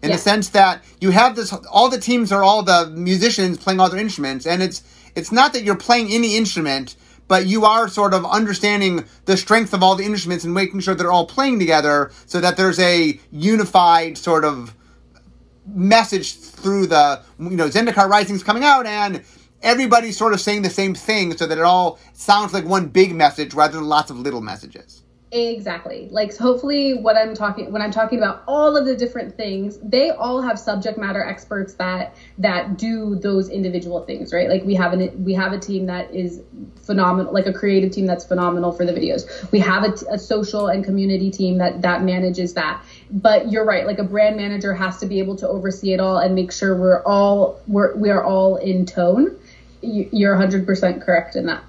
in 0.05 0.11
yeah. 0.11 0.15
the 0.15 0.21
sense 0.21 0.49
that 0.49 0.83
you 1.01 1.09
have 1.09 1.35
this 1.35 1.51
all 1.71 1.89
the 1.89 1.99
teams 1.99 2.31
are 2.31 2.43
all 2.43 2.63
the 2.63 2.91
musicians 2.95 3.57
playing 3.57 3.79
all 3.79 3.89
their 3.89 3.99
instruments 3.99 4.45
and 4.45 4.61
it's 4.61 4.83
it's 5.15 5.31
not 5.31 5.51
that 5.53 5.63
you're 5.63 5.75
playing 5.75 6.11
any 6.11 6.37
instrument 6.37 6.95
but 7.27 7.47
you 7.47 7.65
are 7.65 7.87
sort 7.89 8.13
of 8.13 8.23
understanding 8.23 9.03
the 9.25 9.35
strength 9.35 9.73
of 9.73 9.81
all 9.81 9.95
the 9.95 10.05
instruments 10.05 10.45
and 10.45 10.53
making 10.53 10.79
sure 10.79 10.93
they're 10.93 11.11
all 11.11 11.25
playing 11.25 11.57
together 11.57 12.11
so 12.27 12.39
that 12.39 12.55
there's 12.55 12.79
a 12.79 13.19
unified 13.31 14.17
sort 14.17 14.45
of 14.45 14.75
message 15.65 16.35
through 16.35 16.85
the 16.85 17.21
you 17.39 17.57
know 17.57 17.67
Zendikar 17.67 18.07
Rising's 18.07 18.43
coming 18.43 18.63
out 18.63 18.85
and 18.85 19.23
everybody's 19.63 20.17
sort 20.17 20.33
of 20.33 20.39
saying 20.39 20.61
the 20.61 20.69
same 20.69 20.93
thing 20.93 21.35
so 21.35 21.47
that 21.47 21.57
it 21.57 21.63
all 21.63 21.99
sounds 22.13 22.53
like 22.53 22.65
one 22.65 22.87
big 22.87 23.13
message 23.13 23.53
rather 23.53 23.73
than 23.73 23.85
lots 23.85 24.11
of 24.11 24.19
little 24.19 24.41
messages. 24.41 25.01
Exactly. 25.35 26.07
Like 26.11 26.33
hopefully 26.37 26.93
what 26.93 27.17
I'm 27.17 27.33
talking 27.35 27.69
when 27.69 27.81
I'm 27.81 27.91
talking 27.91 28.19
about 28.19 28.43
all 28.47 28.77
of 28.77 28.85
the 28.85 28.95
different 28.95 29.35
things, 29.35 29.77
they 29.83 30.09
all 30.09 30.41
have 30.41 30.57
subject 30.57 30.97
matter 30.97 31.21
experts 31.21 31.73
that 31.73 32.15
that 32.37 32.77
do 32.77 33.15
those 33.15 33.49
individual 33.49 34.05
things, 34.05 34.31
right? 34.31 34.47
Like 34.47 34.63
we 34.63 34.75
have 34.75 34.93
an 34.93 35.25
we 35.25 35.33
have 35.33 35.51
a 35.51 35.59
team 35.59 35.87
that 35.87 36.09
is 36.13 36.41
phenomenal, 36.85 37.33
like 37.33 37.47
a 37.47 37.51
creative 37.51 37.91
team 37.91 38.05
that's 38.05 38.23
phenomenal 38.23 38.71
for 38.71 38.85
the 38.85 38.93
videos. 38.93 39.51
We 39.51 39.59
have 39.59 39.83
a, 39.83 40.13
a 40.13 40.17
social 40.17 40.67
and 40.67 40.85
community 40.85 41.29
team 41.31 41.57
that 41.57 41.81
that 41.81 42.01
manages 42.01 42.53
that. 42.53 42.81
But 43.11 43.51
you're 43.51 43.65
right, 43.65 43.85
like 43.85 43.99
a 43.99 44.05
brand 44.05 44.37
manager 44.37 44.73
has 44.73 44.99
to 44.99 45.05
be 45.05 45.19
able 45.19 45.35
to 45.37 45.49
oversee 45.49 45.91
it 45.91 45.99
all 45.99 46.17
and 46.19 46.33
make 46.33 46.53
sure 46.53 46.77
we're 46.77 47.03
all 47.03 47.59
we're 47.67 47.93
we 47.97 48.09
are 48.09 48.23
all 48.23 48.55
in 48.55 48.85
tone. 48.85 49.37
You're 49.81 50.35
100% 50.37 51.01
correct 51.01 51.35
in 51.35 51.47
that. 51.47 51.61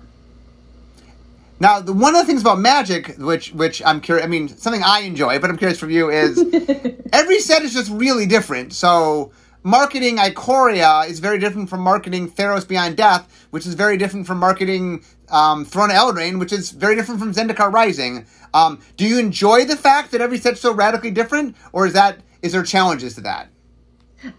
Now, 1.59 1.81
the, 1.81 1.93
one 1.93 2.15
of 2.15 2.21
the 2.21 2.27
things 2.27 2.43
about 2.43 2.59
Magic, 2.59 3.17
which 3.17 3.53
which 3.53 3.83
I'm 3.85 4.01
curious, 4.01 4.25
I 4.25 4.29
mean, 4.29 4.49
something 4.49 4.83
I 4.85 5.01
enjoy, 5.01 5.39
but 5.39 5.49
I'm 5.49 5.57
curious 5.57 5.79
from 5.79 5.91
you 5.91 6.11
is 6.11 6.39
every 7.13 7.41
set 7.41 7.63
is 7.63 7.73
just 7.73 7.91
really 7.91 8.27
different. 8.27 8.75
So 8.75 9.33
marketing 9.63 10.19
Ikoria 10.19 11.09
is 11.09 11.19
very 11.19 11.39
different 11.39 11.71
from 11.71 11.81
marketing 11.81 12.31
Theros 12.31 12.69
Beyond 12.69 12.97
Death, 12.97 13.47
which 13.51 13.67
is 13.67 13.73
very 13.75 13.97
different 13.97 14.27
from 14.27 14.39
marketing 14.39 15.03
um, 15.31 15.65
Throne 15.65 15.91
of 15.91 15.97
Eldraine, 15.97 16.39
which 16.39 16.53
is 16.53 16.73
very 16.73 16.95
different 16.95 17.21
from 17.21 17.33
Zendikar 17.33 17.73
Rising. 17.73 18.27
Um, 18.53 18.81
do 18.99 19.07
you 19.07 19.19
enjoy 19.19 19.65
the 19.65 19.77
fact 19.77 20.13
that 20.13 20.21
every 20.21 20.39
set's 20.39 20.61
so 20.61 20.75
radically 20.75 21.11
different, 21.11 21.57
or 21.73 21.87
is 21.87 21.95
that 21.95 22.19
is 22.43 22.53
there 22.53 22.63
challenges 22.63 23.15
to 23.15 23.23
that? 23.23 23.49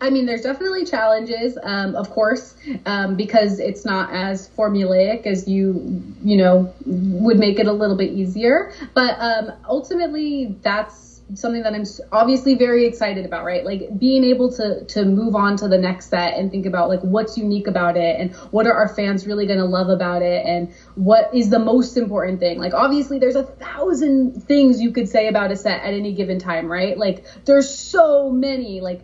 I 0.01 0.09
mean, 0.09 0.25
there's 0.25 0.41
definitely 0.41 0.85
challenges, 0.85 1.57
um, 1.63 1.95
of 1.95 2.09
course, 2.09 2.55
um, 2.85 3.15
because 3.15 3.59
it's 3.59 3.85
not 3.85 4.09
as 4.11 4.47
formulaic 4.49 5.25
as 5.25 5.47
you, 5.47 6.01
you 6.23 6.35
know, 6.35 6.73
would 6.85 7.37
make 7.37 7.59
it 7.59 7.67
a 7.67 7.71
little 7.71 7.95
bit 7.95 8.11
easier. 8.11 8.71
But 8.93 9.15
um, 9.19 9.51
ultimately, 9.67 10.55
that's 10.61 11.07
something 11.33 11.63
that 11.63 11.73
I'm 11.73 11.83
obviously 12.11 12.55
very 12.55 12.85
excited 12.85 13.25
about, 13.25 13.43
right? 13.43 13.63
Like 13.63 13.99
being 13.99 14.23
able 14.23 14.49
to 14.53 14.83
to 14.85 15.05
move 15.05 15.35
on 15.35 15.57
to 15.57 15.67
the 15.67 15.77
next 15.77 16.09
set 16.09 16.35
and 16.35 16.49
think 16.49 16.65
about 16.65 16.87
like 16.87 17.01
what's 17.01 17.37
unique 17.37 17.67
about 17.67 17.97
it 17.97 18.15
and 18.19 18.33
what 18.51 18.65
are 18.65 18.73
our 18.73 18.87
fans 18.87 19.25
really 19.25 19.45
going 19.45 19.59
to 19.59 19.65
love 19.65 19.89
about 19.89 20.21
it 20.21 20.45
and 20.45 20.69
what 20.95 21.29
is 21.33 21.49
the 21.49 21.59
most 21.59 21.97
important 21.97 22.39
thing. 22.39 22.57
Like 22.59 22.73
obviously 22.73 23.19
there's 23.19 23.35
a 23.35 23.43
thousand 23.43 24.43
things 24.43 24.79
you 24.79 24.91
could 24.91 25.09
say 25.09 25.27
about 25.27 25.51
a 25.51 25.55
set 25.55 25.81
at 25.81 25.93
any 25.93 26.13
given 26.13 26.39
time, 26.39 26.71
right? 26.71 26.97
Like 26.97 27.23
there's 27.45 27.69
so 27.69 28.31
many 28.31 28.79
like 28.79 29.01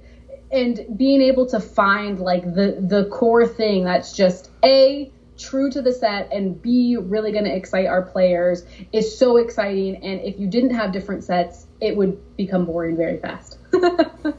and 0.53 0.97
being 0.97 1.21
able 1.21 1.45
to 1.47 1.59
find 1.59 2.19
like 2.19 2.43
the 2.53 2.77
the 2.79 3.09
core 3.11 3.45
thing 3.45 3.83
that's 3.83 4.13
just 4.13 4.51
a 4.63 5.11
true 5.37 5.69
to 5.71 5.81
the 5.81 5.91
set 5.91 6.31
and 6.31 6.61
b 6.61 6.95
really 6.95 7.31
going 7.31 7.43
to 7.43 7.53
excite 7.53 7.87
our 7.87 8.03
players 8.03 8.63
is 8.93 9.17
so 9.17 9.37
exciting. 9.37 9.95
And 9.95 10.21
if 10.21 10.39
you 10.39 10.47
didn't 10.47 10.75
have 10.75 10.93
different 10.93 11.23
sets 11.23 11.65
it 11.81 11.97
would 11.97 12.37
become 12.37 12.65
boring 12.65 12.95
very 12.95 13.17
fast. 13.17 13.57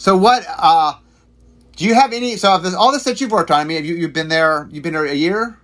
So 0.00 0.16
what 0.16 0.46
uh 0.48 0.94
do 1.76 1.84
you 1.84 1.94
have 1.94 2.12
any 2.12 2.36
so 2.36 2.56
this, 2.58 2.72
all 2.72 2.92
the 2.92 3.00
sets 3.00 3.20
you've 3.20 3.32
worked 3.32 3.50
on 3.50 3.58
i 3.60 3.64
mean 3.64 3.78
have 3.78 3.84
you, 3.84 3.96
you've 3.96 4.12
been 4.12 4.28
there 4.28 4.68
you've 4.70 4.84
been 4.84 4.92
there 4.92 5.04
a 5.04 5.12
year? 5.12 5.58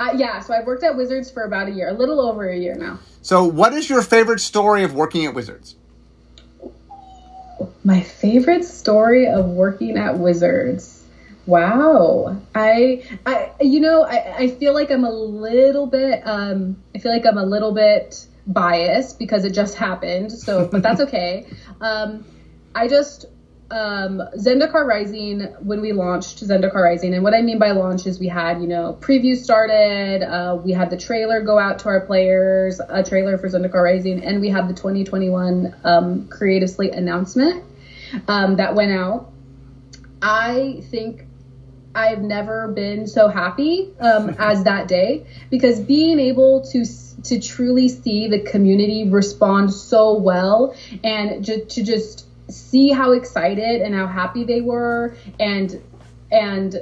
Uh, 0.00 0.14
yeah 0.16 0.40
so 0.40 0.54
i've 0.54 0.64
worked 0.64 0.82
at 0.82 0.96
wizards 0.96 1.30
for 1.30 1.44
about 1.44 1.68
a 1.68 1.70
year 1.70 1.90
a 1.90 1.92
little 1.92 2.18
over 2.18 2.48
a 2.48 2.56
year 2.56 2.74
now. 2.74 2.98
So 3.20 3.44
what 3.44 3.74
is 3.74 3.90
your 3.90 4.00
favorite 4.00 4.40
story 4.40 4.84
of 4.84 4.94
working 4.94 5.26
at 5.26 5.34
wizards 5.34 5.76
my 7.84 8.00
favorite 8.00 8.64
story 8.64 9.26
of 9.26 9.46
working 9.46 9.96
at 9.96 10.18
Wizards. 10.18 11.04
Wow. 11.46 12.40
I 12.54 13.02
I 13.24 13.52
you 13.60 13.80
know, 13.80 14.04
I, 14.04 14.36
I 14.36 14.48
feel 14.48 14.74
like 14.74 14.90
I'm 14.90 15.04
a 15.04 15.10
little 15.10 15.86
bit 15.86 16.26
um 16.26 16.76
I 16.94 16.98
feel 16.98 17.12
like 17.12 17.26
I'm 17.26 17.38
a 17.38 17.44
little 17.44 17.72
bit 17.72 18.26
biased 18.46 19.18
because 19.18 19.44
it 19.44 19.50
just 19.50 19.74
happened. 19.74 20.32
So 20.32 20.66
but 20.66 20.82
that's 20.82 21.00
okay. 21.06 21.46
Um 21.80 22.24
I 22.74 22.86
just 22.86 23.26
um, 23.70 24.22
Zendikar 24.36 24.86
Rising 24.86 25.42
when 25.60 25.80
we 25.80 25.92
launched 25.92 26.42
Zendikar 26.42 26.82
Rising, 26.82 27.14
and 27.14 27.22
what 27.22 27.34
I 27.34 27.42
mean 27.42 27.58
by 27.58 27.72
launch 27.72 28.06
is 28.06 28.18
we 28.18 28.28
had 28.28 28.60
you 28.60 28.66
know 28.66 28.96
preview 29.00 29.36
started, 29.36 30.22
uh, 30.22 30.56
we 30.56 30.72
had 30.72 30.90
the 30.90 30.96
trailer 30.96 31.42
go 31.42 31.58
out 31.58 31.80
to 31.80 31.88
our 31.88 32.00
players, 32.00 32.80
a 32.88 33.02
trailer 33.02 33.36
for 33.36 33.48
Zendikar 33.48 33.82
Rising, 33.82 34.24
and 34.24 34.40
we 34.40 34.48
had 34.48 34.68
the 34.68 34.74
2021 34.74 35.74
um, 35.84 36.28
Creative 36.28 36.70
Slate 36.70 36.94
announcement 36.94 37.62
um, 38.26 38.56
that 38.56 38.74
went 38.74 38.92
out. 38.92 39.30
I 40.22 40.82
think 40.90 41.26
I've 41.94 42.22
never 42.22 42.68
been 42.68 43.06
so 43.06 43.28
happy 43.28 43.90
um, 44.00 44.30
as 44.38 44.64
that 44.64 44.88
day 44.88 45.26
because 45.50 45.80
being 45.80 46.18
able 46.18 46.62
to 46.72 46.84
to 47.24 47.40
truly 47.40 47.88
see 47.88 48.28
the 48.28 48.38
community 48.38 49.08
respond 49.08 49.74
so 49.74 50.14
well 50.14 50.74
and 51.02 51.44
ju- 51.44 51.64
to 51.64 51.82
just 51.82 52.27
see 52.48 52.90
how 52.90 53.12
excited 53.12 53.82
and 53.82 53.94
how 53.94 54.06
happy 54.06 54.44
they 54.44 54.60
were 54.60 55.14
and 55.38 55.80
and 56.30 56.76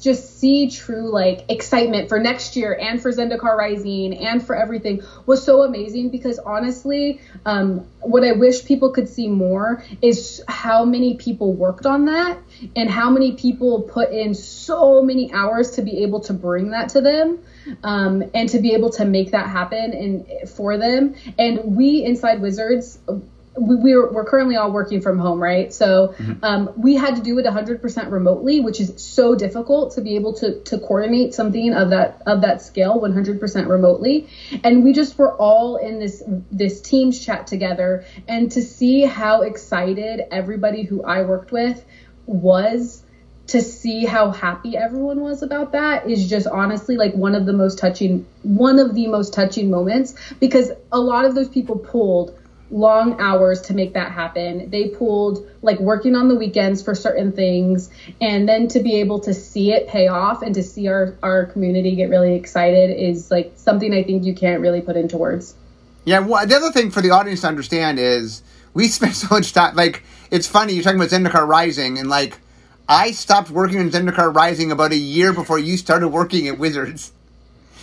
just 0.00 0.38
see 0.38 0.70
true 0.70 1.10
like 1.10 1.44
excitement 1.50 2.08
for 2.08 2.18
next 2.18 2.56
year 2.56 2.76
and 2.80 3.02
for 3.02 3.10
Zendikar 3.10 3.56
Rising 3.56 4.16
and 4.16 4.44
for 4.44 4.54
everything 4.54 5.02
was 5.26 5.42
so 5.44 5.62
amazing 5.62 6.10
because 6.10 6.38
honestly, 6.38 7.20
um, 7.44 7.86
what 8.00 8.24
I 8.24 8.32
wish 8.32 8.64
people 8.64 8.90
could 8.90 9.08
see 9.08 9.28
more 9.28 9.82
is 10.00 10.42
how 10.46 10.84
many 10.84 11.16
people 11.16 11.52
worked 11.52 11.86
on 11.86 12.04
that 12.06 12.38
and 12.76 12.88
how 12.88 13.10
many 13.10 13.32
people 13.32 13.82
put 13.82 14.12
in 14.12 14.34
so 14.34 15.02
many 15.02 15.32
hours 15.32 15.72
to 15.72 15.82
be 15.82 16.02
able 16.02 16.20
to 16.20 16.32
bring 16.32 16.70
that 16.70 16.90
to 16.90 17.00
them 17.00 17.40
um, 17.82 18.22
and 18.34 18.48
to 18.50 18.60
be 18.60 18.74
able 18.74 18.90
to 18.90 19.04
make 19.04 19.32
that 19.32 19.48
happen 19.48 19.92
and 19.92 20.48
for 20.48 20.76
them. 20.76 21.14
And 21.38 21.76
we 21.76 22.04
inside 22.04 22.40
Wizards 22.40 22.98
we, 23.56 23.76
we're, 23.76 24.10
we're 24.10 24.24
currently 24.24 24.56
all 24.56 24.70
working 24.70 25.00
from 25.00 25.18
home, 25.18 25.42
right? 25.42 25.72
So 25.72 26.14
mm-hmm. 26.16 26.44
um, 26.44 26.72
we 26.76 26.94
had 26.94 27.16
to 27.16 27.22
do 27.22 27.38
it 27.38 27.44
100% 27.44 28.10
remotely, 28.10 28.60
which 28.60 28.80
is 28.80 28.94
so 28.96 29.34
difficult 29.34 29.94
to 29.94 30.00
be 30.00 30.16
able 30.16 30.34
to 30.34 30.60
to 30.62 30.78
coordinate 30.78 31.34
something 31.34 31.74
of 31.74 31.90
that 31.90 32.22
of 32.26 32.40
that 32.42 32.62
scale 32.62 33.00
100% 33.00 33.68
remotely. 33.68 34.28
And 34.64 34.84
we 34.84 34.92
just 34.92 35.18
were 35.18 35.36
all 35.36 35.76
in 35.76 35.98
this 35.98 36.22
this 36.50 36.80
Teams 36.80 37.22
chat 37.24 37.46
together, 37.46 38.04
and 38.26 38.50
to 38.52 38.62
see 38.62 39.02
how 39.02 39.42
excited 39.42 40.22
everybody 40.30 40.82
who 40.82 41.02
I 41.02 41.22
worked 41.22 41.52
with 41.52 41.84
was 42.26 43.02
to 43.48 43.60
see 43.60 44.04
how 44.04 44.30
happy 44.30 44.76
everyone 44.76 45.20
was 45.20 45.42
about 45.42 45.72
that 45.72 46.08
is 46.08 46.30
just 46.30 46.46
honestly 46.46 46.96
like 46.96 47.12
one 47.14 47.34
of 47.34 47.44
the 47.44 47.52
most 47.52 47.76
touching 47.78 48.24
one 48.42 48.78
of 48.78 48.94
the 48.94 49.08
most 49.08 49.34
touching 49.34 49.68
moments 49.68 50.14
because 50.38 50.70
a 50.92 50.98
lot 50.98 51.24
of 51.24 51.34
those 51.34 51.48
people 51.48 51.76
pulled 51.76 52.38
long 52.72 53.20
hours 53.20 53.60
to 53.60 53.74
make 53.74 53.92
that 53.94 54.10
happen. 54.10 54.70
They 54.70 54.88
pulled 54.88 55.48
like 55.60 55.78
working 55.78 56.16
on 56.16 56.28
the 56.28 56.34
weekends 56.34 56.82
for 56.82 56.94
certain 56.94 57.32
things 57.32 57.90
and 58.20 58.48
then 58.48 58.66
to 58.68 58.80
be 58.80 58.96
able 58.96 59.20
to 59.20 59.34
see 59.34 59.72
it 59.72 59.88
pay 59.88 60.08
off 60.08 60.42
and 60.42 60.54
to 60.54 60.62
see 60.62 60.88
our, 60.88 61.14
our 61.22 61.46
community 61.46 61.94
get 61.94 62.08
really 62.08 62.34
excited 62.34 62.90
is 62.90 63.30
like 63.30 63.52
something 63.56 63.92
I 63.92 64.02
think 64.02 64.24
you 64.24 64.34
can't 64.34 64.60
really 64.60 64.80
put 64.80 64.96
into 64.96 65.18
words. 65.18 65.54
Yeah, 66.04 66.20
well, 66.20 66.44
the 66.46 66.56
other 66.56 66.72
thing 66.72 66.90
for 66.90 67.02
the 67.02 67.10
audience 67.10 67.42
to 67.42 67.48
understand 67.48 67.98
is 67.98 68.42
we 68.74 68.88
spent 68.88 69.14
so 69.14 69.28
much 69.30 69.52
time 69.52 69.76
like 69.76 70.02
it's 70.30 70.46
funny 70.46 70.72
you're 70.72 70.82
talking 70.82 70.98
about 70.98 71.10
Zendikar 71.10 71.46
Rising 71.46 71.98
and 71.98 72.08
like 72.08 72.38
I 72.88 73.12
stopped 73.12 73.50
working 73.50 73.78
on 73.80 73.90
Zendikar 73.90 74.34
Rising 74.34 74.72
about 74.72 74.92
a 74.92 74.96
year 74.96 75.32
before 75.32 75.58
you 75.58 75.76
started 75.76 76.08
working 76.08 76.48
at 76.48 76.58
Wizards. 76.58 77.12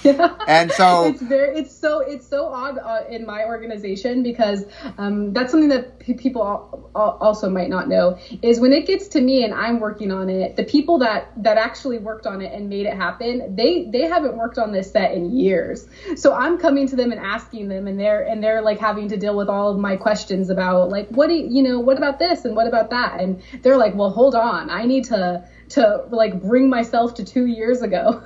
Yeah. 0.04 0.36
And 0.48 0.72
so 0.72 1.06
it's 1.06 1.22
very 1.22 1.60
it's 1.60 1.76
so 1.76 2.00
it's 2.00 2.28
so 2.28 2.48
odd 2.48 2.80
uh, 2.80 3.04
in 3.10 3.26
my 3.26 3.44
organization 3.46 4.24
because 4.24 4.66
um, 4.98 5.32
that's 5.34 5.52
something 5.52 5.70
that 5.70 6.00
p- 6.00 6.14
people 6.16 6.42
al- 6.42 6.90
al- 6.96 7.18
also 7.22 7.50
might 7.50 7.70
not 7.70 7.88
know 7.88 8.18
is 8.42 8.60
when 8.60 8.74
it 8.74 8.88
gets 8.88 9.08
to 9.10 9.22
me 9.22 9.44
and 9.44 9.54
I'm 9.54 9.80
working 9.80 10.12
on 10.12 10.30
it, 10.30 10.56
the 10.56 10.64
people 10.64 10.98
that 11.00 11.32
that 11.44 11.58
actually 11.58 12.00
worked 12.00 12.26
on 12.26 12.42
it 12.42 12.52
and 12.52 12.70
made 12.70 12.86
it 12.88 12.94
happen, 12.94 13.56
they 13.56 13.86
they 13.86 14.08
haven't 14.08 14.36
worked 14.38 14.58
on 14.58 14.72
this 14.72 14.92
set 14.92 15.14
in 15.14 15.38
years. 15.38 15.86
So 16.16 16.34
I'm 16.34 16.58
coming 16.58 16.88
to 16.88 16.96
them 16.96 17.12
and 17.12 17.20
asking 17.20 17.68
them, 17.68 17.88
and 17.88 18.00
they're 18.00 18.26
and 18.26 18.44
they're 18.44 18.62
like 18.62 18.80
having 18.80 19.08
to 19.10 19.18
deal 19.18 19.36
with 19.36 19.50
all 19.50 19.70
of 19.72 19.78
my 19.78 19.96
questions 19.96 20.50
about 20.50 20.90
like 20.90 21.08
what 21.10 21.28
do 21.28 21.36
you, 21.36 21.48
you 21.50 21.64
know 21.64 21.80
what 21.80 21.98
about 21.98 22.20
this 22.20 22.46
and 22.46 22.56
what 22.56 22.68
about 22.68 22.90
that, 22.90 23.20
and 23.22 23.42
they're 23.62 23.78
like, 23.78 23.94
well, 23.96 24.10
hold 24.10 24.36
on, 24.36 24.70
I 24.70 24.86
need 24.86 25.06
to 25.06 25.44
to 25.70 26.06
like 26.10 26.42
bring 26.42 26.70
myself 26.70 27.14
to 27.16 27.24
two 27.24 27.46
years 27.46 27.82
ago. 27.82 28.22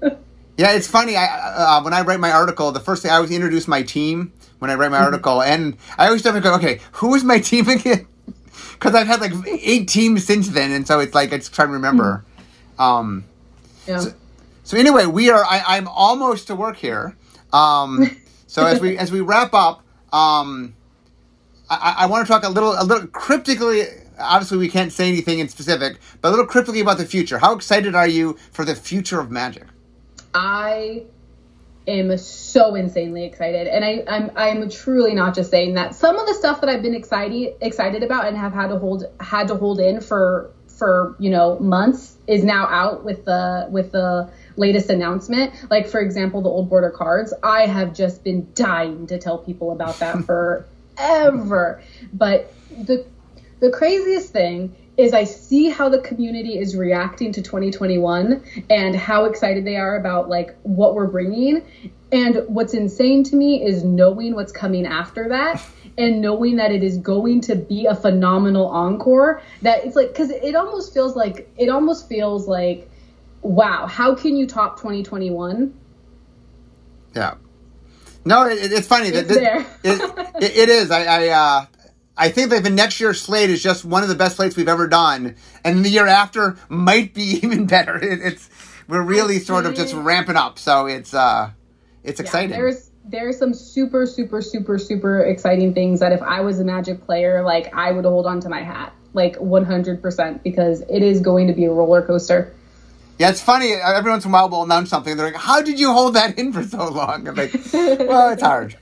Yeah, 0.56 0.72
it's 0.72 0.88
funny. 0.88 1.16
I 1.16 1.26
uh, 1.26 1.82
when 1.82 1.92
I 1.92 2.00
write 2.00 2.20
my 2.20 2.32
article, 2.32 2.72
the 2.72 2.80
first 2.80 3.02
thing 3.02 3.10
I 3.10 3.16
always 3.16 3.30
introduce 3.30 3.68
my 3.68 3.82
team 3.82 4.32
when 4.58 4.70
I 4.70 4.74
write 4.74 4.90
my 4.90 4.96
mm-hmm. 4.96 5.06
article, 5.06 5.42
and 5.42 5.76
I 5.98 6.06
always 6.06 6.22
start 6.22 6.34
to 6.34 6.40
go, 6.40 6.54
okay, 6.54 6.80
who 6.92 7.14
is 7.14 7.24
my 7.24 7.38
team 7.50 7.68
again? 7.68 8.06
Because 8.72 8.94
I've 8.94 9.06
had 9.06 9.20
like 9.20 9.32
eight 9.46 9.88
teams 9.88 10.24
since 10.24 10.48
then, 10.48 10.70
and 10.72 10.86
so 10.86 11.00
it's 11.00 11.14
like 11.14 11.32
I 11.32 11.38
just 11.38 11.54
try 11.54 11.66
to 11.66 11.72
remember. 11.72 12.24
Mm-hmm. 12.78 12.82
Um, 12.82 13.24
yeah. 13.86 13.98
So, 13.98 14.14
so, 14.64 14.76
anyway, 14.76 15.06
we 15.06 15.30
are. 15.30 15.44
I, 15.44 15.76
am 15.76 15.88
almost 15.88 16.48
to 16.48 16.56
work 16.56 16.76
here. 16.76 17.16
Um, 17.52 18.16
so 18.46 18.64
as 18.66 18.80
we 18.80 18.96
as 18.96 19.12
we 19.12 19.20
wrap 19.20 19.52
up, 19.52 19.82
um, 20.12 20.74
I, 21.68 21.96
I 21.98 22.06
want 22.06 22.26
to 22.26 22.32
talk 22.32 22.44
a 22.44 22.48
little 22.48 22.74
a 22.76 22.82
little 22.82 23.06
cryptically. 23.08 23.82
Obviously, 24.18 24.56
we 24.56 24.68
can't 24.68 24.90
say 24.90 25.08
anything 25.08 25.38
in 25.38 25.48
specific, 25.48 25.98
but 26.22 26.28
a 26.28 26.30
little 26.30 26.46
cryptically 26.46 26.80
about 26.80 26.96
the 26.96 27.04
future. 27.04 27.38
How 27.38 27.54
excited 27.54 27.94
are 27.94 28.08
you 28.08 28.38
for 28.52 28.64
the 28.64 28.74
future 28.74 29.20
of 29.20 29.30
Magic? 29.30 29.66
I 30.36 31.04
am 31.88 32.14
so 32.18 32.74
insanely 32.74 33.24
excited 33.24 33.68
and 33.68 33.82
I, 33.82 34.04
I'm 34.06 34.30
I'm 34.36 34.68
truly 34.68 35.14
not 35.14 35.34
just 35.34 35.50
saying 35.50 35.74
that. 35.74 35.94
Some 35.94 36.18
of 36.18 36.26
the 36.26 36.34
stuff 36.34 36.60
that 36.60 36.68
I've 36.68 36.82
been 36.82 36.94
excited 36.94 37.54
excited 37.62 38.02
about 38.02 38.26
and 38.26 38.36
have 38.36 38.52
had 38.52 38.68
to 38.68 38.78
hold 38.78 39.04
had 39.18 39.48
to 39.48 39.54
hold 39.54 39.80
in 39.80 40.02
for 40.02 40.50
for 40.66 41.16
you 41.18 41.30
know 41.30 41.58
months 41.58 42.18
is 42.26 42.44
now 42.44 42.66
out 42.66 43.02
with 43.02 43.24
the 43.24 43.66
with 43.70 43.92
the 43.92 44.30
latest 44.56 44.90
announcement. 44.90 45.54
Like 45.70 45.88
for 45.88 46.00
example, 46.00 46.42
the 46.42 46.50
old 46.50 46.68
border 46.68 46.90
cards. 46.90 47.32
I 47.42 47.66
have 47.66 47.94
just 47.94 48.22
been 48.22 48.48
dying 48.52 49.06
to 49.06 49.18
tell 49.18 49.38
people 49.38 49.72
about 49.72 49.98
that 50.00 50.22
forever. 50.98 51.82
But 52.12 52.52
the 52.70 53.06
the 53.60 53.70
craziest 53.70 54.32
thing 54.34 54.76
is 54.96 55.12
I 55.12 55.24
see 55.24 55.68
how 55.68 55.88
the 55.88 55.98
community 55.98 56.58
is 56.58 56.74
reacting 56.74 57.32
to 57.32 57.42
2021 57.42 58.42
and 58.70 58.96
how 58.96 59.24
excited 59.26 59.64
they 59.64 59.76
are 59.76 59.96
about 59.96 60.28
like 60.28 60.56
what 60.62 60.94
we're 60.94 61.06
bringing. 61.06 61.62
And 62.12 62.44
what's 62.46 62.72
insane 62.72 63.24
to 63.24 63.36
me 63.36 63.64
is 63.64 63.84
knowing 63.84 64.34
what's 64.34 64.52
coming 64.52 64.86
after 64.86 65.28
that 65.28 65.62
and 65.98 66.20
knowing 66.20 66.56
that 66.56 66.72
it 66.72 66.82
is 66.82 66.98
going 66.98 67.40
to 67.42 67.56
be 67.56 67.86
a 67.86 67.94
phenomenal 67.94 68.66
encore 68.66 69.42
that 69.62 69.84
it's 69.84 69.96
like 69.96 70.08
because 70.08 70.30
it 70.30 70.54
almost 70.54 70.92
feels 70.92 71.16
like 71.16 71.50
it 71.56 71.68
almost 71.68 72.08
feels 72.08 72.46
like 72.46 72.90
wow 73.40 73.86
how 73.86 74.14
can 74.14 74.36
you 74.36 74.46
top 74.46 74.76
2021 74.76 75.74
yeah 77.14 77.34
no 78.24 78.46
it, 78.46 78.72
it's 78.72 78.86
funny 78.86 79.08
it's 79.08 79.28
that 79.28 79.34
there. 79.34 79.60
it, 79.84 80.34
it, 80.42 80.56
it 80.56 80.68
is 80.68 80.90
i 80.90 81.04
i 81.04 81.28
uh 81.28 81.66
I 82.16 82.30
think 82.30 82.50
that 82.50 82.64
the 82.64 82.70
next 82.70 82.98
year's 82.98 83.20
slate 83.20 83.50
is 83.50 83.62
just 83.62 83.84
one 83.84 84.02
of 84.02 84.08
the 84.08 84.14
best 84.14 84.36
slates 84.36 84.56
we've 84.56 84.68
ever 84.68 84.86
done, 84.86 85.36
and 85.64 85.84
the 85.84 85.90
year 85.90 86.06
after 86.06 86.56
might 86.68 87.12
be 87.12 87.22
even 87.42 87.66
better. 87.66 87.96
It, 87.96 88.20
it's 88.22 88.48
we're 88.88 89.02
really 89.02 89.38
sort 89.38 89.66
of 89.66 89.74
just 89.74 89.94
ramping 89.94 90.36
up, 90.36 90.58
so 90.58 90.86
it's 90.86 91.12
uh, 91.12 91.50
it's 92.04 92.20
exciting. 92.20 92.50
Yeah, 92.50 92.56
there's 92.56 92.90
there's 93.04 93.38
some 93.38 93.52
super 93.52 94.06
super 94.06 94.40
super 94.40 94.78
super 94.78 95.20
exciting 95.20 95.74
things 95.74 96.00
that 96.00 96.12
if 96.12 96.22
I 96.22 96.40
was 96.40 96.58
a 96.60 96.64
Magic 96.64 97.04
player, 97.04 97.42
like 97.42 97.74
I 97.74 97.92
would 97.92 98.04
hold 98.04 98.26
on 98.26 98.40
to 98.40 98.48
my 98.48 98.62
hat, 98.62 98.92
like 99.12 99.36
100% 99.36 100.42
because 100.42 100.82
it 100.82 101.02
is 101.02 101.20
going 101.20 101.48
to 101.48 101.52
be 101.52 101.64
a 101.64 101.72
roller 101.72 102.02
coaster. 102.02 102.54
Yeah, 103.18 103.30
it's 103.30 103.40
funny. 103.40 103.72
Every 103.72 104.10
once 104.10 104.24
in 104.24 104.30
a 104.30 104.34
while, 104.34 104.48
we'll 104.48 104.62
announce 104.62 104.90
something. 104.90 105.16
They're 105.16 105.26
like, 105.26 105.36
"How 105.36 105.62
did 105.62 105.80
you 105.80 105.92
hold 105.92 106.14
that 106.14 106.38
in 106.38 106.52
for 106.52 106.62
so 106.62 106.88
long?" 106.88 107.26
I'm 107.26 107.34
like, 107.34 107.52
"Well, 107.72 108.30
it's 108.30 108.42
hard." 108.42 108.76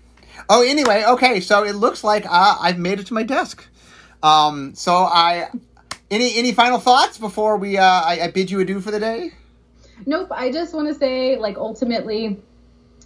Oh, 0.49 0.63
anyway, 0.63 1.05
okay. 1.07 1.41
So 1.41 1.65
it 1.65 1.75
looks 1.75 2.05
like 2.05 2.27
uh, 2.27 2.57
I've 2.61 2.79
made 2.79 3.01
it 3.01 3.07
to 3.07 3.15
my 3.15 3.23
desk. 3.23 3.67
Um, 4.23 4.75
so 4.75 4.95
I, 4.95 5.49
any 6.11 6.37
any 6.37 6.53
final 6.53 6.79
thoughts 6.79 7.19
before 7.19 7.57
we 7.57 7.79
uh, 7.79 7.85
I, 7.85 8.21
I 8.23 8.31
bid 8.31 8.51
you 8.51 8.61
adieu 8.61 8.81
for 8.81 8.91
the 8.91 9.01
day? 9.01 9.33
Nope. 10.07 10.29
I 10.31 10.51
just 10.51 10.75
want 10.75 10.89
to 10.89 10.95
say, 10.95 11.37
like, 11.37 11.57
ultimately, 11.57 12.41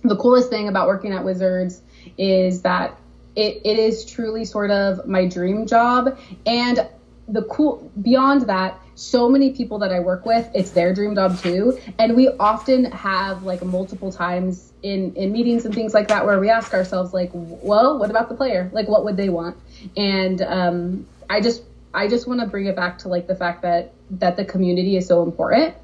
the 0.02 0.16
coolest 0.16 0.50
thing 0.50 0.68
about 0.68 0.88
working 0.88 1.12
at 1.12 1.24
Wizards 1.24 1.82
is 2.16 2.62
that 2.62 2.98
it, 3.36 3.60
it 3.64 3.78
is 3.78 4.04
truly 4.04 4.44
sort 4.44 4.70
of 4.70 5.06
my 5.06 5.26
dream 5.26 5.66
job. 5.66 6.18
And 6.46 6.88
the 7.28 7.42
cool 7.42 7.90
beyond 8.00 8.42
that, 8.42 8.80
so 8.94 9.28
many 9.28 9.52
people 9.52 9.78
that 9.78 9.92
I 9.92 10.00
work 10.00 10.24
with, 10.26 10.48
it's 10.54 10.70
their 10.70 10.94
dream 10.94 11.14
job 11.14 11.38
too. 11.38 11.78
And 11.98 12.16
we 12.16 12.28
often 12.28 12.86
have 12.86 13.44
like 13.44 13.62
multiple 13.62 14.10
times 14.10 14.72
in 14.82 15.14
in 15.14 15.30
meetings 15.32 15.64
and 15.64 15.74
things 15.74 15.94
like 15.94 16.08
that 16.08 16.24
where 16.24 16.40
we 16.40 16.48
ask 16.48 16.72
ourselves 16.72 17.12
like, 17.12 17.30
well, 17.32 17.98
what 17.98 18.10
about 18.10 18.28
the 18.28 18.34
player? 18.34 18.70
Like, 18.72 18.88
what 18.88 19.04
would 19.04 19.16
they 19.16 19.28
want? 19.28 19.56
And 19.96 20.42
um, 20.42 21.06
I 21.28 21.40
just 21.40 21.62
I 21.94 22.08
just 22.08 22.26
want 22.26 22.40
to 22.40 22.46
bring 22.46 22.66
it 22.66 22.76
back 22.76 22.98
to 22.98 23.08
like 23.08 23.26
the 23.26 23.34
fact 23.34 23.62
that 23.62 23.92
that 24.10 24.36
the 24.36 24.44
community 24.44 24.96
is 24.96 25.06
so 25.06 25.22
important, 25.22 25.74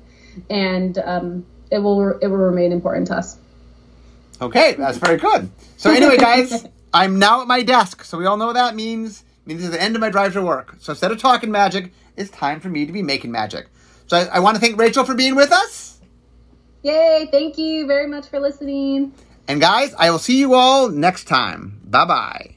and 0.48 0.98
um, 0.98 1.46
it 1.70 1.78
will 1.78 2.18
it 2.18 2.26
will 2.26 2.36
remain 2.36 2.72
important 2.72 3.08
to 3.08 3.16
us. 3.16 3.36
Okay, 4.40 4.74
that's 4.74 4.98
very 4.98 5.18
good. 5.18 5.50
So 5.76 5.92
anyway, 5.92 6.16
guys, 6.16 6.66
I'm 6.94 7.18
now 7.18 7.42
at 7.42 7.46
my 7.46 7.62
desk, 7.62 8.04
so 8.04 8.18
we 8.18 8.26
all 8.26 8.36
know 8.36 8.46
what 8.46 8.54
that 8.54 8.74
means. 8.74 9.24
Means 9.46 9.62
it's 9.62 9.72
the 9.72 9.82
end 9.82 9.94
of 9.94 10.00
my 10.00 10.10
drive 10.10 10.32
to 10.34 10.42
work. 10.42 10.76
So 10.80 10.92
instead 10.92 11.12
of 11.12 11.18
talking 11.18 11.50
magic, 11.50 11.92
it's 12.16 12.30
time 12.30 12.60
for 12.60 12.68
me 12.68 12.86
to 12.86 12.92
be 12.92 13.02
making 13.02 13.30
magic. 13.30 13.68
So 14.06 14.16
I, 14.16 14.24
I 14.36 14.38
want 14.40 14.56
to 14.56 14.60
thank 14.60 14.78
Rachel 14.78 15.04
for 15.04 15.14
being 15.14 15.34
with 15.34 15.52
us. 15.52 16.00
Yay! 16.82 17.28
Thank 17.30 17.58
you 17.58 17.86
very 17.86 18.06
much 18.06 18.28
for 18.28 18.40
listening. 18.40 19.12
And 19.48 19.60
guys, 19.60 19.94
I 19.98 20.10
will 20.10 20.18
see 20.18 20.38
you 20.38 20.54
all 20.54 20.88
next 20.88 21.24
time. 21.24 21.80
Bye 21.84 22.04
bye. 22.04 22.50